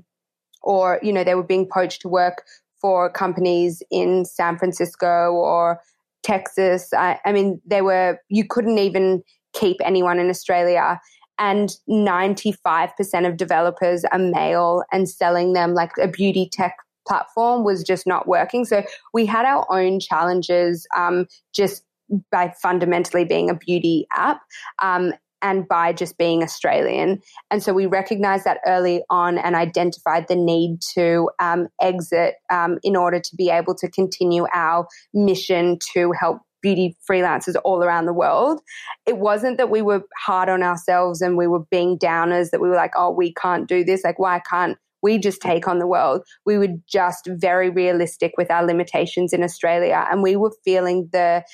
[0.62, 2.44] or, you know, they were being poached to work
[2.80, 5.80] for companies in San Francisco or
[6.22, 6.92] Texas.
[6.92, 11.00] I, I mean, they were, you couldn't even keep anyone in Australia.
[11.38, 16.74] And 95% of developers are male and selling them like a beauty tech
[17.06, 18.64] platform was just not working.
[18.64, 21.84] So we had our own challenges um, just
[22.30, 24.40] by fundamentally being a beauty app.
[24.82, 25.12] Um,
[25.42, 27.20] and by just being Australian.
[27.50, 32.78] And so we recognized that early on and identified the need to um, exit um,
[32.82, 38.06] in order to be able to continue our mission to help beauty freelancers all around
[38.06, 38.60] the world.
[39.06, 42.68] It wasn't that we were hard on ourselves and we were being downers, that we
[42.68, 44.02] were like, oh, we can't do this.
[44.04, 46.22] Like, why can't we just take on the world.
[46.44, 51.44] We were just very realistic with our limitations in Australia, and we were feeling the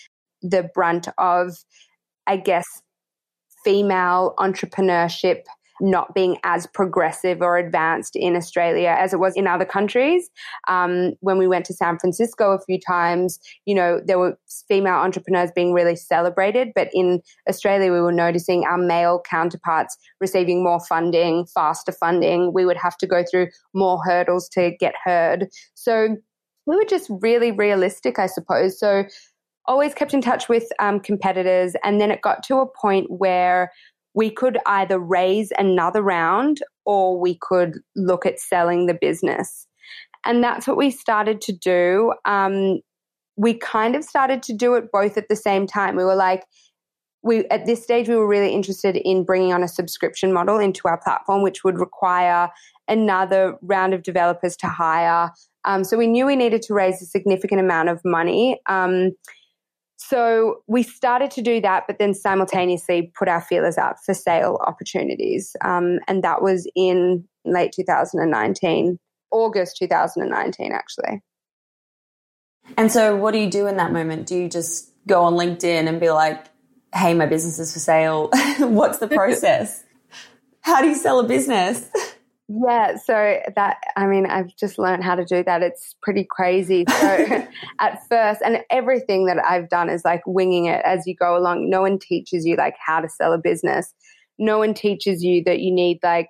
[0.42, 1.52] the brunt of,
[2.26, 2.66] I guess,
[3.64, 5.44] female entrepreneurship
[5.80, 10.30] not being as progressive or advanced in Australia as it was in other countries.
[10.68, 14.38] Um, when we went to San Francisco a few times, you know, there were
[14.68, 20.62] female entrepreneurs being really celebrated, but in Australia, we were noticing our male counterparts receiving
[20.62, 22.52] more funding, faster funding.
[22.52, 25.48] We would have to go through more hurdles to get heard.
[25.74, 26.16] So
[26.66, 28.78] we were just really realistic, I suppose.
[28.78, 29.04] So
[29.66, 31.74] always kept in touch with um, competitors.
[31.82, 33.72] And then it got to a point where
[34.14, 39.66] we could either raise another round or we could look at selling the business.
[40.24, 42.14] And that's what we started to do.
[42.24, 42.80] Um,
[43.36, 45.96] we kind of started to do it both at the same time.
[45.96, 46.44] We were like,
[47.22, 50.86] we at this stage we were really interested in bringing on a subscription model into
[50.86, 52.50] our platform, which would require
[52.86, 55.30] another round of developers to hire.
[55.64, 58.60] Um, so we knew we needed to raise a significant amount of money.
[58.66, 59.12] Um,
[60.08, 64.58] so we started to do that, but then simultaneously put our feelers out for sale
[64.66, 65.56] opportunities.
[65.62, 68.98] Um, and that was in late 2019,
[69.30, 71.22] August 2019, actually.
[72.76, 74.26] And so, what do you do in that moment?
[74.26, 76.46] Do you just go on LinkedIn and be like,
[76.94, 78.30] hey, my business is for sale?
[78.58, 79.84] What's the process?
[80.60, 81.90] How do you sell a business?
[82.48, 85.62] Yeah, so that I mean, I've just learned how to do that.
[85.62, 86.84] It's pretty crazy.
[86.88, 86.96] So
[87.80, 91.70] at first, and everything that I've done is like winging it as you go along.
[91.70, 93.94] No one teaches you like how to sell a business.
[94.38, 96.28] No one teaches you that you need like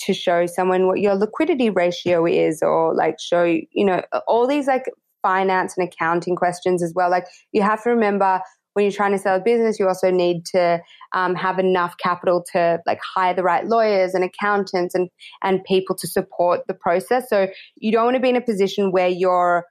[0.00, 4.66] to show someone what your liquidity ratio is or like show you know all these
[4.66, 4.84] like
[5.22, 7.10] finance and accounting questions as well.
[7.10, 8.40] Like you have to remember
[8.74, 10.80] when you're trying to sell a business, you also need to
[11.12, 15.08] um, have enough capital to like hire the right lawyers and accountants and
[15.42, 17.28] and people to support the process.
[17.28, 19.64] So you don't want to be in a position where you're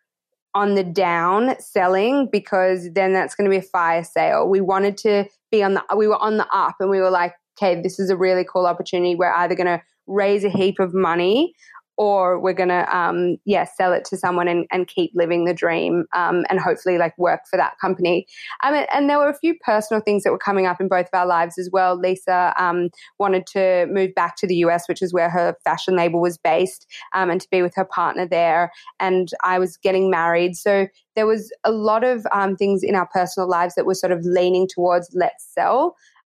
[0.56, 4.48] on the down selling because then that's going to be a fire sale.
[4.48, 7.34] We wanted to be on the we were on the up and we were like,
[7.58, 9.16] okay, this is a really cool opportunity.
[9.16, 11.54] We're either going to raise a heap of money
[11.98, 15.54] or we're going to um, yeah sell it to someone and, and keep living the
[15.54, 18.26] dream um, and hopefully like work for that company.
[18.64, 21.14] Um, and there were a few personal things that were coming up in both of
[21.14, 21.98] our lives as well.
[21.98, 22.90] Lisa um,
[23.20, 26.88] wanted to move back to the us which is where her fashion label was based
[27.14, 28.72] um, and to be with her partner there.
[29.00, 30.56] And i was getting married.
[30.56, 34.12] So there was a lot of um, things in our personal lives that were sort
[34.12, 35.96] of leaning towards let's sell.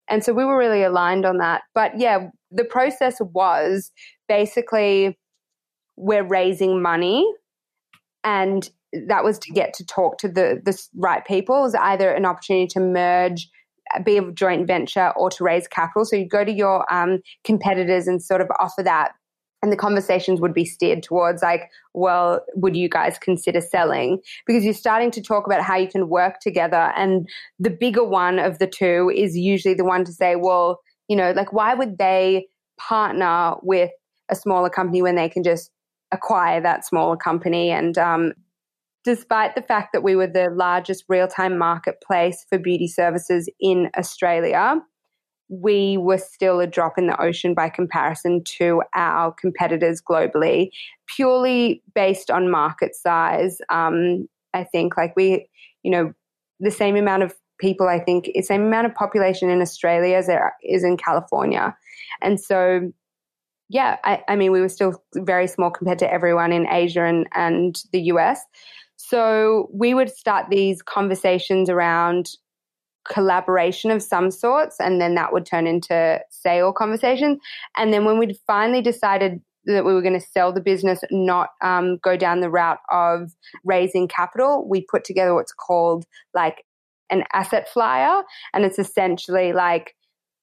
[0.08, 1.64] And so we were really aligned on that.
[1.74, 3.92] But yeah the process was
[4.28, 5.18] basically
[5.98, 7.26] we're raising money
[8.24, 8.70] and
[9.08, 11.58] that was to get to talk to the the right people.
[11.58, 13.50] It was either an opportunity to merge,
[14.04, 16.06] be a joint venture, or to raise capital.
[16.06, 19.12] So you go to your um, competitors and sort of offer that,
[19.62, 24.20] and the conversations would be steered towards like, well, would you guys consider selling?
[24.46, 27.28] Because you're starting to talk about how you can work together, and
[27.60, 31.32] the bigger one of the two is usually the one to say, well, you know,
[31.32, 33.92] like why would they partner with
[34.30, 35.70] a smaller company when they can just
[36.16, 37.70] acquire that smaller company.
[37.72, 38.34] And um,
[39.04, 43.90] despite the fact that we were the largest real time marketplace for beauty services in
[43.98, 44.82] Australia,
[45.48, 50.70] we were still a drop in the ocean by comparison to our competitors globally,
[51.16, 53.60] purely based on market size.
[53.70, 55.48] Um, I think, like, we,
[55.84, 56.14] you know,
[56.60, 60.28] the same amount of people, I think, the same amount of population in Australia as
[60.28, 61.76] there is in California.
[62.22, 62.92] And so
[63.70, 67.28] yeah, I, I, mean, we were still very small compared to everyone in Asia and,
[67.34, 68.42] and the US.
[68.96, 72.30] So we would start these conversations around
[73.08, 77.40] collaboration of some sorts, and then that would turn into sale conversations.
[77.78, 81.50] And then when we'd finally decided that we were going to sell the business, not
[81.62, 83.32] um, go down the route of
[83.64, 86.66] raising capital, we put together what's called like
[87.10, 88.24] an asset flyer.
[88.54, 89.96] And it's essentially like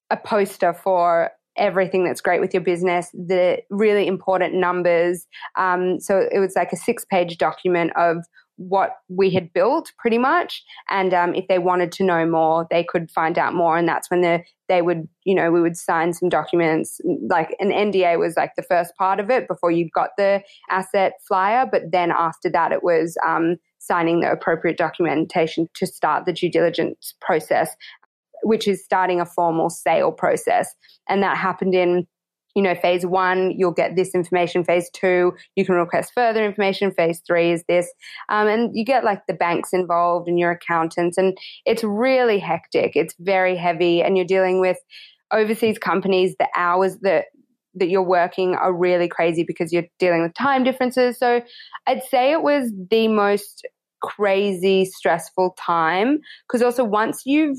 [0.09, 5.27] a poster for everything that's great with your business, the really important numbers.
[5.57, 8.17] Um, so it was like a six page document of
[8.57, 10.63] what we had built pretty much.
[10.89, 13.77] And um, if they wanted to know more, they could find out more.
[13.77, 17.01] And that's when the, they would, you know, we would sign some documents.
[17.27, 21.13] Like an NDA was like the first part of it before you got the asset
[21.27, 21.67] flyer.
[21.69, 26.51] But then after that, it was um, signing the appropriate documentation to start the due
[26.51, 27.75] diligence process
[28.43, 30.73] which is starting a formal sale process.
[31.09, 32.07] And that happened in
[32.55, 34.63] you know, phase one, you'll get this information.
[34.63, 36.91] Phase two, you can request further information.
[36.91, 37.91] Phase three is this.
[38.29, 41.17] Um, and you get like the banks involved and your accountants.
[41.17, 42.95] And it's really hectic.
[42.95, 44.03] It's very heavy.
[44.03, 44.77] And you're dealing with
[45.31, 47.25] overseas companies, the hours that
[47.75, 51.17] that you're working are really crazy because you're dealing with time differences.
[51.17, 51.41] So
[51.87, 53.67] I'd say it was the most
[54.03, 57.57] crazy, stressful time because also once you've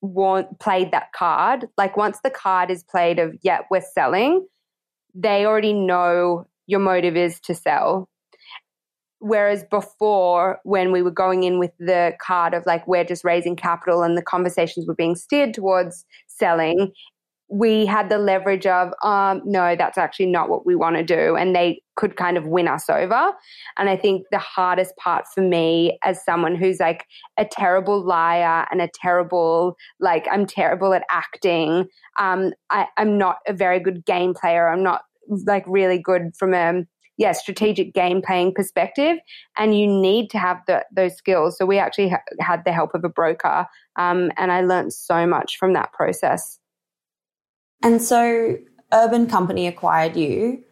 [0.00, 4.46] want, played that card, like once the card is played of, yeah, we're selling,
[5.14, 8.08] they already know your motive is to sell.
[9.20, 13.56] Whereas before, when we were going in with the card of like, we're just raising
[13.56, 16.92] capital and the conversations were being steered towards selling,
[17.50, 21.34] we had the leverage of, um, no, that's actually not what we want to do.
[21.34, 23.32] And they could kind of win us over.
[23.78, 27.06] And I think the hardest part for me as someone who's like
[27.38, 31.86] a terrible liar and a terrible, like, I'm terrible at acting.
[32.18, 34.68] Um, I, I'm not a very good game player.
[34.68, 35.02] I'm not
[35.46, 36.84] like really good from a,
[37.16, 39.16] yeah, strategic game playing perspective.
[39.56, 41.56] And you need to have the, those skills.
[41.56, 43.66] So we actually ha- had the help of a broker.
[43.96, 46.58] Um, and I learned so much from that process.
[47.82, 48.58] And so
[48.92, 50.64] Urban Company acquired you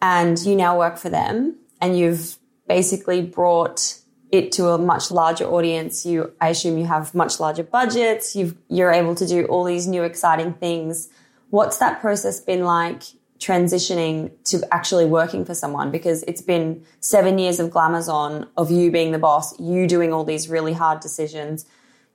[0.00, 3.94] and you now work for them and you've basically brought
[4.30, 6.04] it to a much larger audience.
[6.04, 8.36] You, I assume you have much larger budgets.
[8.36, 11.08] You've, you're able to do all these new exciting things.
[11.50, 13.02] What's that process been like
[13.38, 15.90] transitioning to actually working for someone?
[15.90, 20.24] Because it's been seven years of Glamazon, of you being the boss, you doing all
[20.24, 21.64] these really hard decisions,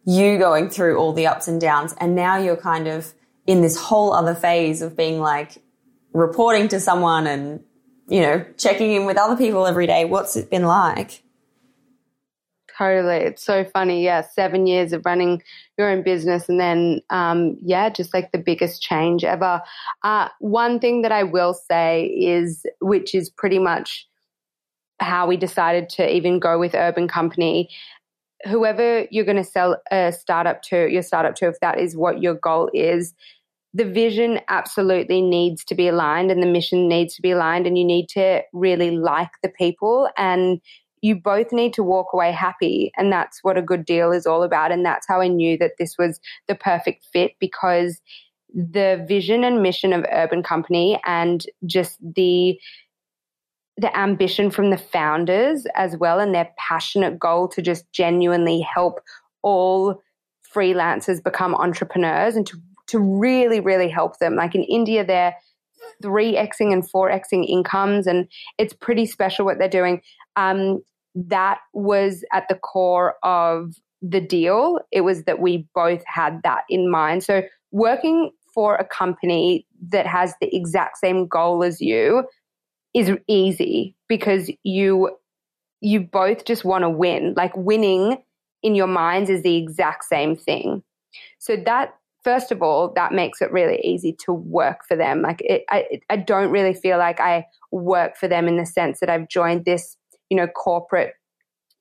[0.05, 1.95] you going through all the ups and downs.
[1.99, 3.13] And now you're kind of
[3.45, 5.61] in this whole other phase of being like
[6.13, 7.63] reporting to someone and,
[8.07, 10.05] you know, checking in with other people every day.
[10.05, 11.21] What's it been like?
[12.77, 13.17] Totally.
[13.17, 14.03] It's so funny.
[14.03, 14.21] Yeah.
[14.21, 15.43] Seven years of running
[15.77, 19.61] your own business and then, um, yeah, just like the biggest change ever.
[20.03, 24.07] Uh, one thing that I will say is, which is pretty much
[24.99, 27.69] how we decided to even go with Urban Company.
[28.45, 32.21] Whoever you're going to sell a startup to, your startup to, if that is what
[32.21, 33.13] your goal is,
[33.73, 37.77] the vision absolutely needs to be aligned and the mission needs to be aligned and
[37.77, 40.61] you need to really like the people and
[41.01, 44.43] you both need to walk away happy and that's what a good deal is all
[44.43, 47.99] about and that's how I knew that this was the perfect fit because
[48.53, 52.59] the vision and mission of urban company and just the
[53.77, 58.99] the ambition from the founders as well and their passionate goal to just genuinely help
[59.41, 60.01] all
[60.53, 62.57] freelancers become entrepreneurs and to
[62.87, 64.35] to really, really help them.
[64.35, 65.35] Like in India, they're
[66.03, 70.01] 3xing and 4xing incomes, and it's pretty special what they're doing.
[70.35, 70.81] Um,
[71.15, 74.79] that was at the core of the deal.
[74.91, 77.23] It was that we both had that in mind.
[77.23, 82.23] So, working for a company that has the exact same goal as you
[82.93, 85.17] is easy because you
[85.81, 87.33] you both just want to win.
[87.35, 88.23] Like winning
[88.61, 90.81] in your minds is the exact same thing.
[91.39, 95.21] So that first of all, that makes it really easy to work for them.
[95.21, 99.01] Like it, I, I don't really feel like I work for them in the sense
[99.01, 99.97] that I've joined this,
[100.29, 101.15] you know, corporate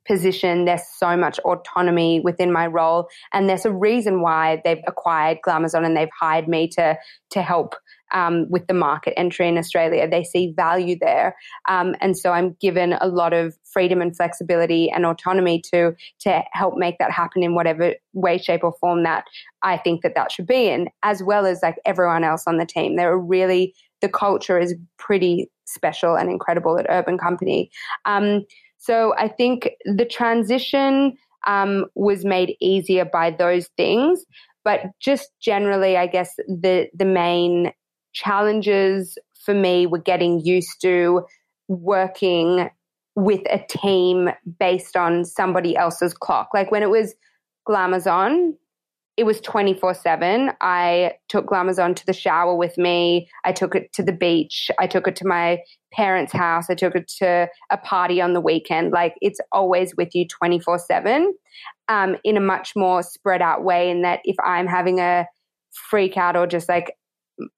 [0.06, 0.64] position.
[0.64, 5.84] There's so much autonomy within my role, and there's a reason why they've acquired Glamazon
[5.84, 6.96] and they've hired me to
[7.30, 7.74] to help
[8.12, 10.08] um, with the market entry in Australia.
[10.08, 11.36] They see value there,
[11.68, 16.42] um, and so I'm given a lot of freedom and flexibility and autonomy to to
[16.52, 19.24] help make that happen in whatever way, shape, or form that
[19.62, 22.66] I think that that should be in, as well as like everyone else on the
[22.66, 22.96] team.
[22.96, 27.70] They're really the culture is pretty special and incredible at Urban Company.
[28.04, 28.44] Um,
[28.82, 31.16] so I think the transition
[31.46, 34.24] um, was made easier by those things.
[34.64, 37.72] But just generally, I guess the the main
[38.12, 41.22] challenges for me were getting used to
[41.68, 42.70] working
[43.14, 46.48] with a team based on somebody else's clock.
[46.52, 47.14] Like when it was
[47.68, 48.54] Glamazon,
[49.22, 50.50] it was 24 7.
[50.60, 53.28] I took Glamazon to the shower with me.
[53.44, 54.68] I took it to the beach.
[54.80, 55.60] I took it to my
[55.92, 56.68] parents' house.
[56.68, 58.90] I took it to a party on the weekend.
[58.90, 61.32] Like it's always with you 24 7
[61.86, 63.90] um, in a much more spread out way.
[63.90, 65.28] In that if I'm having a
[65.70, 66.96] freak out or just like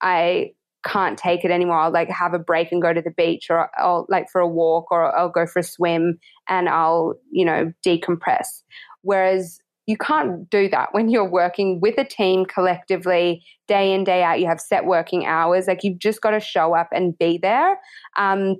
[0.02, 0.50] I
[0.86, 1.78] can't take it anymore.
[1.78, 4.46] I'll like have a break and go to the beach or I'll like for a
[4.46, 8.60] walk or I'll go for a swim and I'll, you know, decompress.
[9.00, 14.22] Whereas you can't do that when you're working with a team collectively day in, day
[14.22, 14.40] out.
[14.40, 15.66] You have set working hours.
[15.66, 17.78] Like you've just got to show up and be there.
[18.16, 18.56] Um,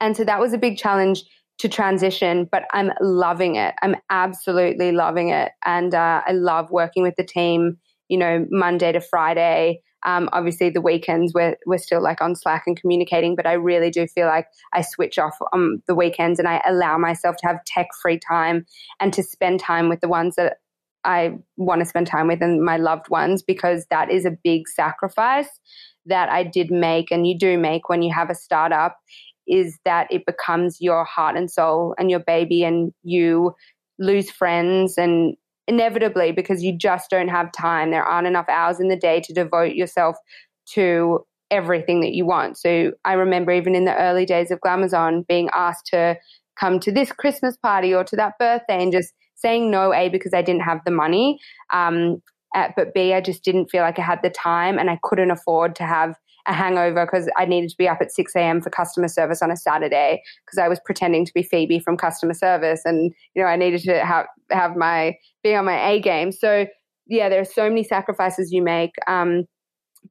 [0.00, 1.22] and so that was a big challenge
[1.58, 3.74] to transition, but I'm loving it.
[3.82, 5.52] I'm absolutely loving it.
[5.64, 7.76] And uh, I love working with the team,
[8.08, 9.80] you know, Monday to Friday.
[10.04, 13.90] Um, obviously, the weekends we're we're still like on Slack and communicating, but I really
[13.90, 17.64] do feel like I switch off on the weekends and I allow myself to have
[17.64, 18.66] tech free time
[19.00, 20.58] and to spend time with the ones that
[21.04, 24.68] I want to spend time with and my loved ones because that is a big
[24.68, 25.48] sacrifice
[26.06, 28.98] that I did make and you do make when you have a startup
[29.46, 33.54] is that it becomes your heart and soul and your baby and you
[33.98, 35.36] lose friends and
[35.68, 37.90] inevitably because you just don't have time.
[37.90, 40.16] There aren't enough hours in the day to devote yourself
[40.74, 42.56] to everything that you want.
[42.56, 46.16] So I remember even in the early days of Glamazon being asked to
[46.58, 50.32] come to this Christmas party or to that birthday and just saying no, A, because
[50.34, 51.38] I didn't have the money.
[51.72, 52.22] Um,
[52.54, 55.74] but B, I just didn't feel like I had the time and I couldn't afford
[55.76, 56.16] to have
[56.46, 58.60] a hangover because I needed to be up at 6 a.m.
[58.60, 62.34] for customer service on a Saturday because I was pretending to be Phoebe from customer
[62.34, 66.32] service and, you know, I needed to have, have my, be on my A game.
[66.32, 66.66] So,
[67.06, 68.94] yeah, there are so many sacrifices you make.
[69.06, 69.44] Um,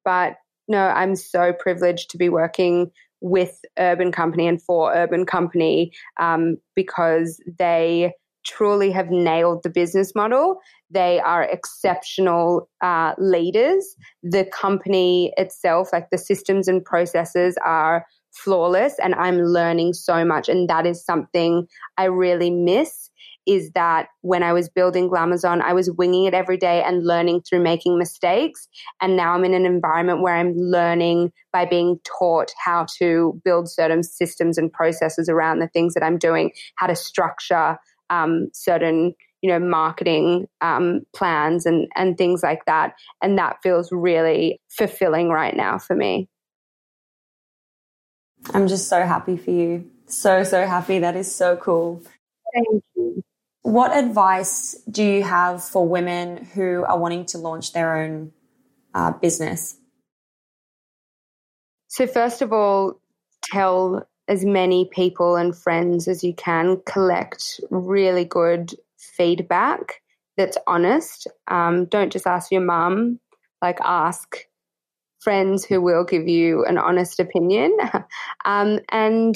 [0.06, 0.36] but
[0.68, 6.58] no, I'm so privileged to be working with Urban Company and for Urban Company um,
[6.76, 8.14] because they
[8.46, 10.60] truly have nailed the business model.
[10.90, 13.96] They are exceptional uh, leaders.
[14.24, 20.50] The company itself, like the systems and processes, are flawless, and I'm learning so much.
[20.50, 21.68] And that is something
[21.98, 23.10] I really miss.
[23.48, 27.42] Is that when I was building Glamazon, I was winging it every day and learning
[27.42, 28.68] through making mistakes.
[29.02, 33.68] And now I'm in an environment where I'm learning by being taught how to build
[33.68, 37.78] certain systems and processes around the things that I'm doing, how to structure
[38.12, 42.94] um, certain you know marketing um, plans and and things like that.
[43.22, 46.30] And that feels really fulfilling right now for me.
[48.54, 49.90] I'm just so happy for you.
[50.08, 51.00] So so happy.
[51.00, 52.04] That is so cool.
[52.54, 53.24] Thank you.
[53.64, 58.32] What advice do you have for women who are wanting to launch their own
[58.94, 59.78] uh, business?
[61.88, 63.00] So first of all
[63.44, 70.02] tell as many people and friends as you can, collect really good feedback
[70.38, 71.28] that's honest.
[71.48, 73.20] Um, don't just ask your mum,
[73.62, 74.38] like ask
[75.20, 77.78] friends who will give you an honest opinion.
[78.46, 79.36] um, and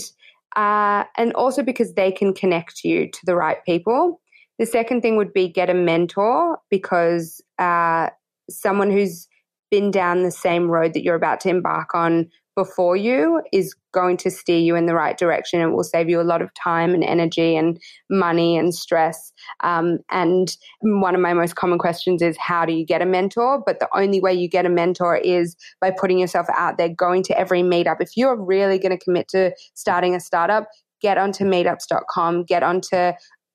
[0.55, 4.21] uh, and also because they can connect you to the right people.
[4.57, 8.09] The second thing would be get a mentor because uh,
[8.49, 9.27] someone who's
[9.69, 14.17] been down the same road that you're about to embark on before you is going
[14.17, 16.93] to steer you in the right direction and will save you a lot of time
[16.93, 17.79] and energy and
[18.09, 19.33] money and stress.
[19.61, 23.61] Um, and one of my most common questions is how do you get a mentor?
[23.65, 27.23] But the only way you get a mentor is by putting yourself out there, going
[27.23, 27.97] to every meetup.
[27.99, 30.67] If you're really going to commit to starting a startup,
[31.01, 33.11] get onto meetups.com, get onto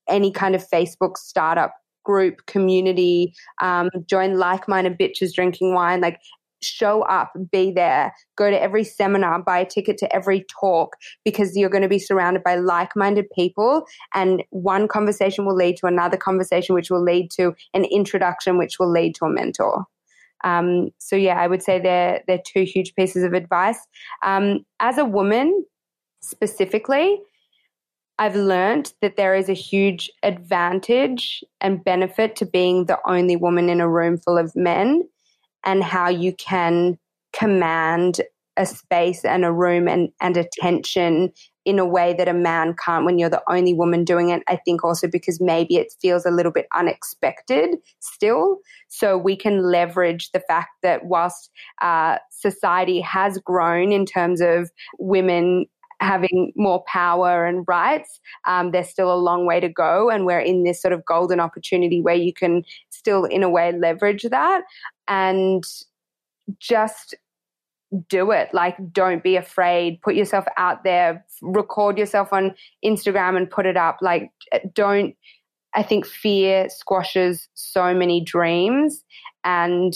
[0.07, 1.73] any kind of Facebook startup
[2.03, 6.01] group, community, um, join like minded bitches drinking wine.
[6.01, 6.19] Like
[6.61, 10.95] show up, be there, go to every seminar, buy a ticket to every talk
[11.25, 13.85] because you're going to be surrounded by like minded people.
[14.13, 18.79] And one conversation will lead to another conversation, which will lead to an introduction, which
[18.79, 19.85] will lead to a mentor.
[20.43, 23.77] Um, so, yeah, I would say they're, they're two huge pieces of advice.
[24.23, 25.65] Um, as a woman,
[26.21, 27.19] specifically,
[28.17, 33.69] I've learned that there is a huge advantage and benefit to being the only woman
[33.69, 35.07] in a room full of men
[35.63, 36.97] and how you can
[37.33, 38.21] command
[38.57, 41.31] a space and a room and, and attention
[41.63, 44.43] in a way that a man can't when you're the only woman doing it.
[44.47, 48.57] I think also because maybe it feels a little bit unexpected still.
[48.87, 51.51] So we can leverage the fact that whilst
[51.81, 55.67] uh, society has grown in terms of women
[56.01, 60.09] having more power and rights, um, there's still a long way to go.
[60.09, 63.71] And we're in this sort of golden opportunity where you can still, in a way,
[63.71, 64.63] leverage that
[65.07, 65.63] and
[66.59, 67.15] just
[68.09, 68.49] do it.
[68.53, 70.01] Like, don't be afraid.
[70.01, 73.97] Put yourself out there, record yourself on Instagram and put it up.
[74.01, 74.31] Like,
[74.73, 75.15] don't,
[75.73, 79.03] I think fear squashes so many dreams.
[79.43, 79.93] And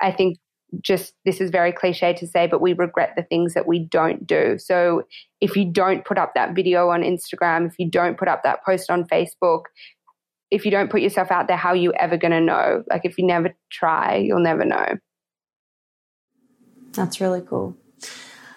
[0.00, 0.38] I think
[0.80, 4.26] just this is very cliche to say, but we regret the things that we don't
[4.26, 4.58] do.
[4.58, 5.02] So
[5.40, 8.64] if you don't put up that video on Instagram, if you don't put up that
[8.64, 9.64] post on Facebook,
[10.50, 12.84] if you don't put yourself out there, how are you ever going to know?
[12.88, 14.98] Like if you never try, you'll never know.
[16.92, 17.76] That's really cool.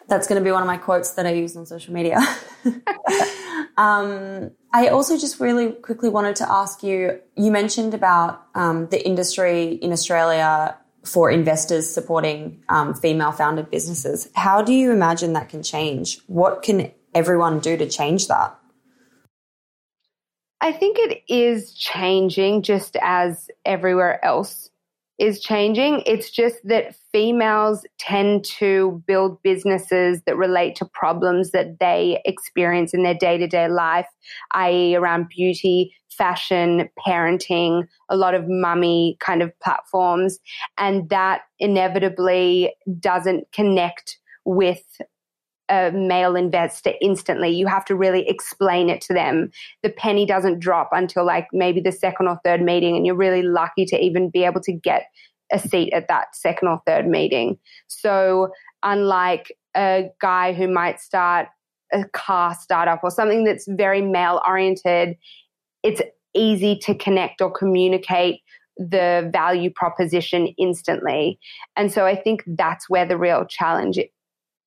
[0.08, 2.18] That's going to be one of my quotes that I use on social media.
[3.78, 9.06] um, I also just really quickly wanted to ask you you mentioned about um, the
[9.06, 14.30] industry in Australia for investors supporting um, female founded businesses.
[14.34, 16.20] How do you imagine that can change?
[16.28, 18.58] What can everyone do to change that?
[20.60, 24.71] I think it is changing just as everywhere else
[25.22, 26.02] is changing.
[26.08, 32.92] It's just that females tend to build businesses that relate to problems that they experience
[32.92, 34.08] in their day to day life,
[34.56, 40.40] i.e., around beauty, fashion, parenting, a lot of mummy kind of platforms.
[40.80, 44.82] And that inevitably doesn't connect with
[45.72, 47.50] a male investor instantly.
[47.50, 49.50] You have to really explain it to them.
[49.84, 53.42] The penny doesn't drop until like maybe the second or third meeting, and you're really
[53.42, 55.06] lucky to even be able to get
[55.52, 57.58] a seat at that second or third meeting.
[57.88, 58.50] So,
[58.84, 61.48] unlike a guy who might start
[61.94, 65.16] a car startup or something that's very male oriented,
[65.84, 66.02] it's
[66.36, 68.42] easy to connect or communicate
[68.78, 71.40] the value proposition instantly.
[71.76, 74.00] And so I think that's where the real challenge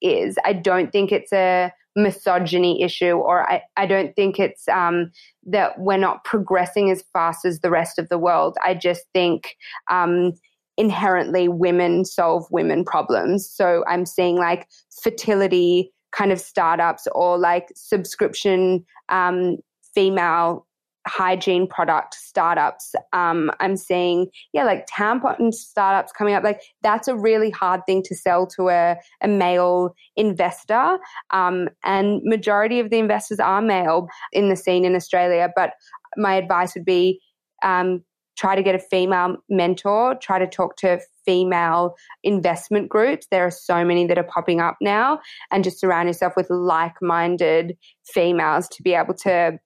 [0.00, 0.36] is.
[0.44, 5.10] I don't think it's a misogyny issue, or I, I don't think it's um,
[5.46, 8.56] that we're not progressing as fast as the rest of the world.
[8.64, 9.56] I just think
[9.90, 10.32] um,
[10.76, 13.48] inherently women solve women problems.
[13.48, 14.68] So I'm seeing like
[15.02, 19.58] fertility kind of startups or like subscription um,
[19.94, 20.66] female
[21.06, 22.94] hygiene product startups.
[23.12, 26.42] Um, I'm seeing, yeah, like tampon startups coming up.
[26.42, 30.98] Like that's a really hard thing to sell to a, a male investor.
[31.30, 35.50] Um, and majority of the investors are male in the scene in Australia.
[35.54, 35.72] But
[36.16, 37.20] my advice would be
[37.62, 38.02] um,
[38.36, 43.26] try to get a female mentor, try to talk to female investment groups.
[43.30, 46.94] There are so many that are popping up now, and just surround yourself with like
[47.00, 49.58] minded females to be able to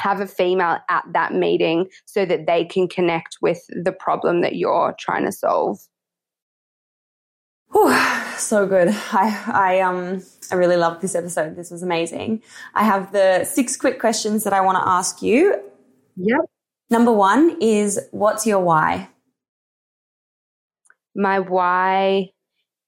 [0.00, 4.56] have a female at that meeting so that they can connect with the problem that
[4.56, 5.78] you're trying to solve.
[7.72, 7.94] Whew,
[8.36, 8.88] so good.
[9.12, 11.56] I, I, um, I really loved this episode.
[11.56, 12.42] This was amazing.
[12.74, 15.60] I have the six quick questions that I want to ask you.
[16.16, 16.40] Yep.
[16.90, 19.08] Number one is what's your why?
[21.14, 22.30] My why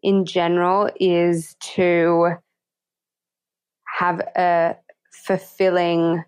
[0.03, 2.35] in general is to
[3.99, 4.77] have a
[5.13, 6.25] fulfilling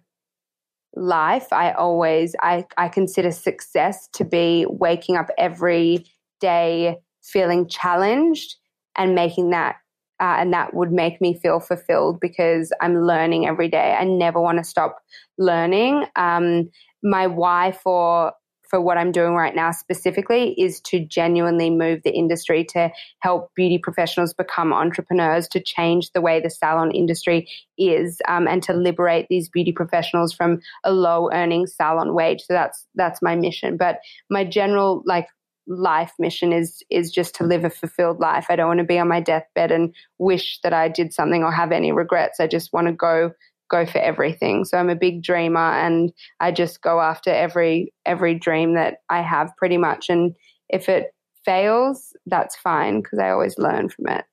[0.94, 6.06] life, I always I, I consider success to be waking up every
[6.40, 8.56] day feeling challenged
[8.96, 9.76] and making that
[10.20, 13.96] uh, and that would make me feel fulfilled because I'm learning every day.
[13.98, 14.98] I never want to stop
[15.38, 16.04] learning.
[16.14, 16.68] Um,
[17.02, 18.32] my why for
[18.70, 23.50] for what I'm doing right now specifically is to genuinely move the industry to help
[23.54, 28.72] beauty professionals become entrepreneurs, to change the way the salon industry is, um, and to
[28.72, 32.42] liberate these beauty professionals from a low earning salon wage.
[32.42, 33.76] So that's that's my mission.
[33.76, 33.98] But
[34.30, 35.26] my general like
[35.66, 38.46] life mission is is just to live a fulfilled life.
[38.48, 41.52] I don't want to be on my deathbed and wish that I did something or
[41.52, 42.40] have any regrets.
[42.40, 43.32] I just want to go
[43.70, 44.64] go for everything.
[44.64, 49.22] So I'm a big dreamer and I just go after every every dream that I
[49.22, 50.34] have pretty much and
[50.68, 51.14] if it
[51.44, 54.24] fails, that's fine because I always learn from it.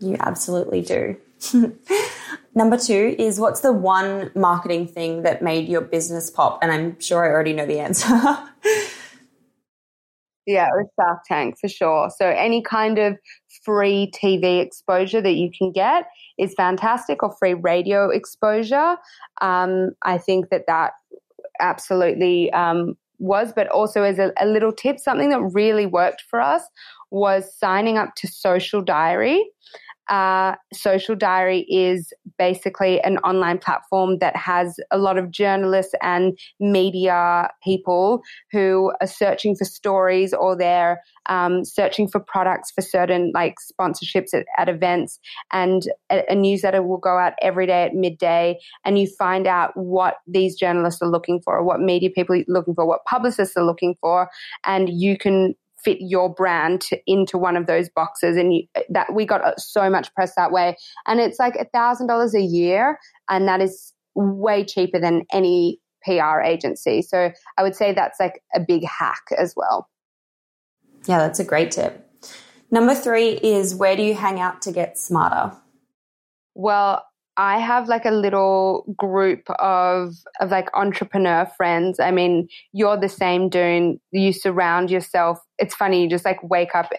[0.00, 1.16] You absolutely do.
[2.54, 6.58] Number two is what's the one marketing thing that made your business pop?
[6.60, 8.08] And I'm sure I already know the answer.
[10.48, 12.10] yeah, it was Shark Tank for sure.
[12.16, 13.18] So any kind of
[13.64, 16.06] free TV exposure that you can get
[16.38, 18.96] is fantastic, or free radio exposure.
[19.42, 20.92] Um, I think that that
[21.60, 26.40] absolutely um, was, but also as a, a little tip, something that really worked for
[26.40, 26.62] us
[27.10, 29.44] was signing up to Social Diary.
[30.08, 36.38] Uh, Social Diary is basically an online platform that has a lot of journalists and
[36.60, 38.22] media people
[38.52, 44.32] who are searching for stories or they're um, searching for products for certain like sponsorships
[44.32, 45.18] at, at events.
[45.52, 49.76] And a, a newsletter will go out every day at midday, and you find out
[49.76, 53.56] what these journalists are looking for, or what media people are looking for, what publicists
[53.56, 54.30] are looking for,
[54.64, 55.54] and you can
[55.88, 59.56] fit your brand to, into one of those boxes and you, that we got uh,
[59.56, 60.76] so much press that way.
[61.06, 62.98] And it's like a thousand dollars a year
[63.30, 67.02] and that is way cheaper than any pr agency.
[67.02, 69.88] So i would say that's like a big hack as well.
[71.06, 72.04] Yeah that's a great tip.
[72.70, 75.56] Number three is where do you hang out to get smarter?
[76.54, 77.02] Well
[77.38, 82.00] I have like a little group of of like entrepreneur friends.
[82.00, 85.38] I mean, you're the same doing you surround yourself.
[85.56, 86.90] It's funny, you just like wake up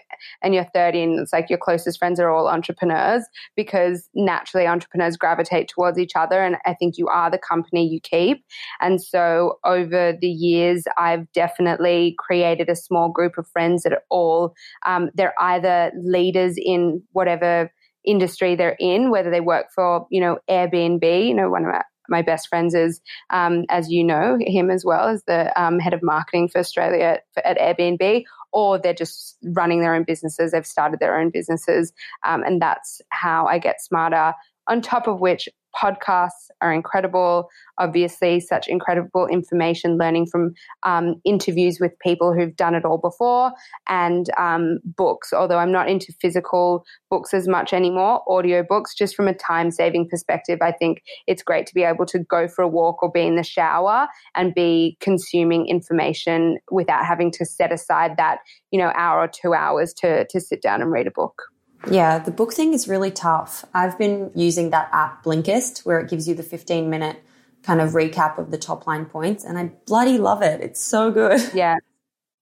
[0.42, 3.22] and you're 30 and it's like your closest friends are all entrepreneurs
[3.54, 8.00] because naturally entrepreneurs gravitate towards each other and I think you are the company you
[8.00, 8.42] keep.
[8.80, 14.04] And so over the years I've definitely created a small group of friends that are
[14.08, 14.54] all
[14.86, 17.70] um, they're either leaders in whatever
[18.04, 21.28] industry they're in, whether they work for, you know, Airbnb.
[21.28, 21.74] You know, one of
[22.08, 25.94] my, best friends is, um, as you know, him as well as the um, head
[25.94, 30.50] of marketing for Australia at, at Airbnb, or they're just running their own businesses.
[30.50, 31.92] They've started their own businesses.
[32.24, 34.34] Um, and that's how I get smarter.
[34.66, 37.48] On top of which, podcasts are incredible.
[37.78, 43.52] Obviously, such incredible information, learning from um, interviews with people who've done it all before,
[43.88, 45.32] and um, books.
[45.32, 49.70] Although I'm not into physical books as much anymore, audio books, just from a time
[49.70, 53.10] saving perspective, I think it's great to be able to go for a walk or
[53.10, 58.38] be in the shower and be consuming information without having to set aside that,
[58.70, 61.42] you know, hour or two hours to, to sit down and read a book.
[61.88, 63.64] Yeah, the book thing is really tough.
[63.74, 67.22] I've been using that app Blinkist where it gives you the 15 minute
[67.62, 70.60] kind of recap of the top line points and I bloody love it.
[70.60, 71.40] It's so good.
[71.54, 71.76] Yeah.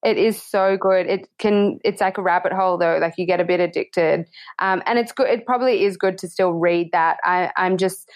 [0.04, 1.06] It is so good.
[1.06, 1.80] It can.
[1.84, 2.98] It's like a rabbit hole, though.
[3.00, 4.26] Like you get a bit addicted,
[4.60, 5.28] um, and it's good.
[5.28, 7.16] It probably is good to still read that.
[7.24, 8.08] I, I'm just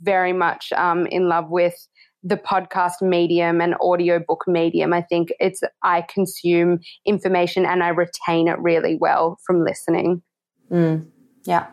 [0.00, 1.74] very much um, in love with
[2.22, 4.92] the podcast medium and audiobook medium.
[4.92, 10.22] I think it's I consume information and I retain it really well from listening.
[10.70, 11.06] Mm,
[11.44, 11.68] yeah.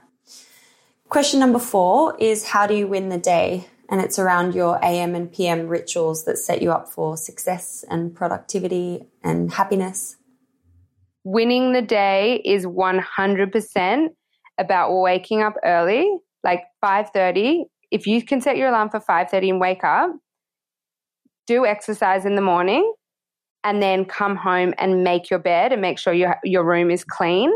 [1.10, 3.68] Question number four is how do you win the day?
[3.89, 8.16] And it's around your AM and PM rituals that set you up for success and
[8.16, 10.16] productivity and happiness.
[11.26, 14.08] Winning the day is 100%
[14.58, 16.10] about waking up early,
[16.44, 17.66] like 5:30.
[17.92, 20.12] If you can set your alarm for 5:30 and wake up,
[21.46, 22.94] do exercise in the morning
[23.64, 27.04] and then come home and make your bed and make sure your your room is
[27.04, 27.52] clean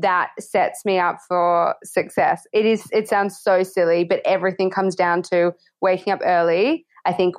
[0.00, 2.46] that sets me up for success.
[2.52, 6.86] It is it sounds so silly, but everything comes down to waking up early.
[7.04, 7.36] I think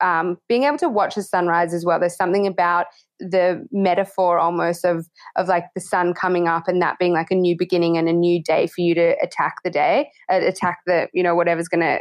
[0.00, 1.98] um, being able to watch the sunrise as well.
[1.98, 2.86] There's something about
[3.18, 7.34] the metaphor almost of of like the sun coming up and that being like a
[7.34, 11.08] new beginning and a new day for you to attack the day, uh, attack the
[11.12, 11.98] you know whatever's going to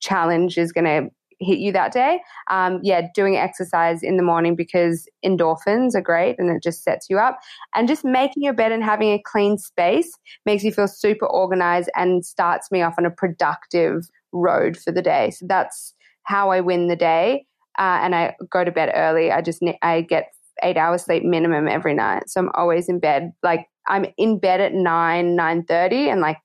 [0.00, 1.10] challenge is going to
[1.40, 2.20] hit you that day.
[2.50, 7.08] Um, yeah, doing exercise in the morning because endorphins are great and it just sets
[7.10, 7.38] you up.
[7.74, 10.10] And just making your bed and having a clean space
[10.44, 15.02] makes you feel super organized and starts me off on a productive road for the
[15.02, 15.30] day.
[15.30, 17.46] So that's how I win the day.
[17.78, 19.30] Uh, and I go to bed early.
[19.30, 20.32] I just I get
[20.62, 22.28] eight hours sleep minimum every night.
[22.28, 23.32] So I'm always in bed.
[23.42, 26.38] Like I'm in bed at nine, nine thirty, and like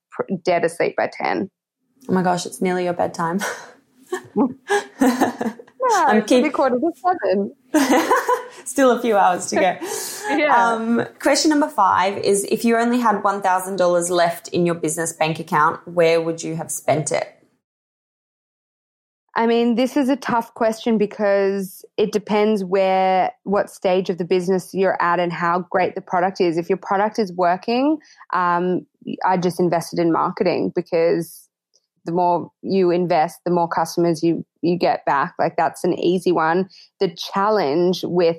[0.43, 1.49] dead asleep by ten.
[2.09, 3.39] Oh my gosh, it's nearly your bedtime.
[4.11, 7.55] yeah, I'm keep- quarter to seven.
[8.65, 9.61] Still a few hours to go.
[10.37, 10.55] yeah.
[10.55, 15.39] Um, question number five is if you only had $1,000 left in your business bank
[15.39, 17.41] account, where would you have spent it?
[19.33, 24.25] I mean, this is a tough question because it depends where, what stage of the
[24.25, 26.57] business you're at and how great the product is.
[26.57, 27.99] If your product is working,
[28.33, 28.85] um,
[29.25, 31.47] I just invested in marketing because
[32.05, 35.33] the more you invest, the more customers you you get back.
[35.39, 36.69] Like that's an easy one.
[36.99, 38.37] The challenge with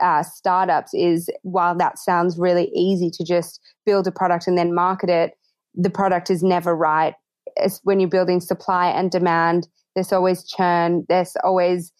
[0.00, 4.74] uh, startups is while that sounds really easy to just build a product and then
[4.74, 5.32] market it,
[5.74, 7.14] the product is never right.
[7.56, 11.04] It's when you're building supply and demand, there's always churn.
[11.08, 11.92] There's always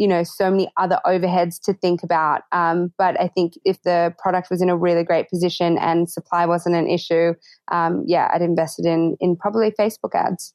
[0.00, 2.42] you know so many other overheads to think about.
[2.52, 6.46] Um, but i think if the product was in a really great position and supply
[6.46, 7.34] wasn't an issue
[7.70, 10.54] um, yeah i'd invested in in probably facebook ads.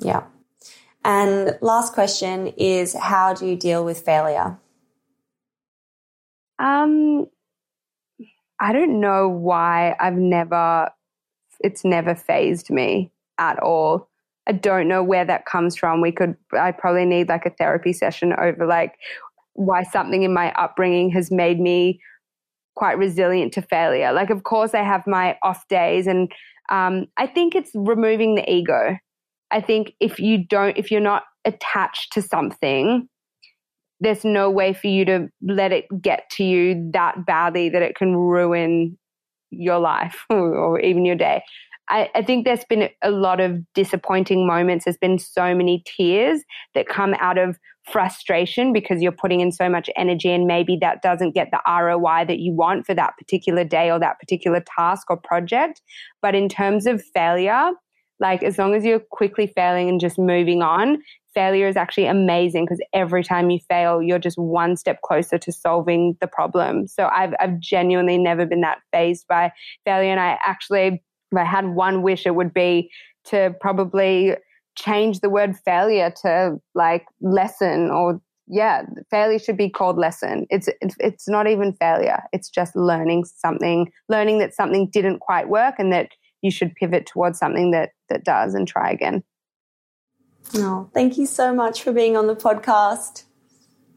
[0.00, 0.24] Yeah.
[1.04, 4.58] And last question is how do you deal with failure?
[6.58, 7.26] Um
[8.60, 10.88] i don't know why i've never
[11.60, 14.08] it's never fazed me at all
[14.46, 16.00] I don't know where that comes from.
[16.00, 18.94] We could, I probably need like a therapy session over like
[19.54, 22.00] why something in my upbringing has made me
[22.74, 24.12] quite resilient to failure.
[24.12, 26.30] Like, of course, I have my off days, and
[26.68, 28.98] um, I think it's removing the ego.
[29.50, 33.08] I think if you don't, if you're not attached to something,
[34.00, 37.94] there's no way for you to let it get to you that badly that it
[37.94, 38.98] can ruin
[39.50, 41.42] your life or even your day.
[41.88, 44.84] I, I, think there's been a lot of disappointing moments.
[44.84, 46.42] There's been so many tears
[46.74, 47.58] that come out of
[47.90, 52.24] frustration because you're putting in so much energy and maybe that doesn't get the ROI
[52.26, 55.82] that you want for that particular day or that particular task or project.
[56.22, 57.70] But in terms of failure,
[58.20, 61.02] like as long as you're quickly failing and just moving on,
[61.34, 65.52] failure is actually amazing because every time you fail, you're just one step closer to
[65.52, 66.86] solving the problem.
[66.86, 69.52] So I've, I've genuinely never been that fazed by
[69.84, 70.10] failure.
[70.10, 71.02] And I actually
[71.32, 72.90] if I had one wish, it would be
[73.26, 74.36] to probably
[74.76, 80.46] change the word failure to like lesson or yeah, failure should be called lesson.
[80.50, 82.22] It's it's not even failure.
[82.32, 86.10] It's just learning something, learning that something didn't quite work and that
[86.42, 89.22] you should pivot towards something that that does and try again.
[90.56, 93.24] Oh, thank you so much for being on the podcast.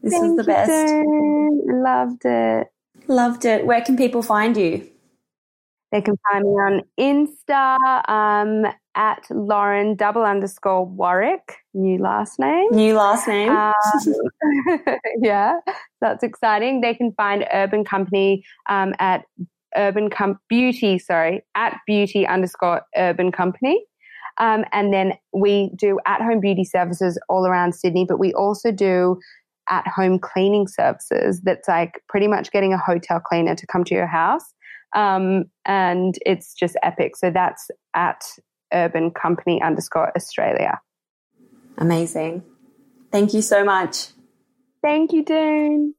[0.02, 0.70] This thank is the best.
[0.70, 2.68] You, Loved it.
[3.06, 3.66] Loved it.
[3.66, 4.88] Where can people find you?
[5.90, 12.68] They can find me on Insta um, at Lauren double underscore Warwick, new last name.
[12.72, 13.50] New last name.
[13.50, 13.72] Um,
[15.22, 15.60] yeah,
[16.00, 16.82] that's exciting.
[16.82, 19.24] They can find Urban Company um, at
[19.76, 23.82] Urban Com- Beauty, sorry, at Beauty underscore Urban Company.
[24.38, 28.70] Um, and then we do at home beauty services all around Sydney, but we also
[28.70, 29.18] do
[29.68, 33.94] at home cleaning services that's like pretty much getting a hotel cleaner to come to
[33.94, 34.54] your house.
[34.94, 37.16] Um, and it's just epic.
[37.16, 38.22] So that's at
[38.72, 40.80] urban company underscore Australia.
[41.78, 42.42] Amazing.
[43.10, 44.08] Thank you so much.
[44.82, 45.94] Thank you, Doone.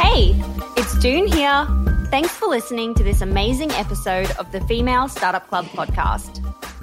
[0.00, 0.34] Hey,
[0.76, 1.66] it's Doone here.
[2.10, 6.44] Thanks for listening to this amazing episode of the Female Startup Club podcast.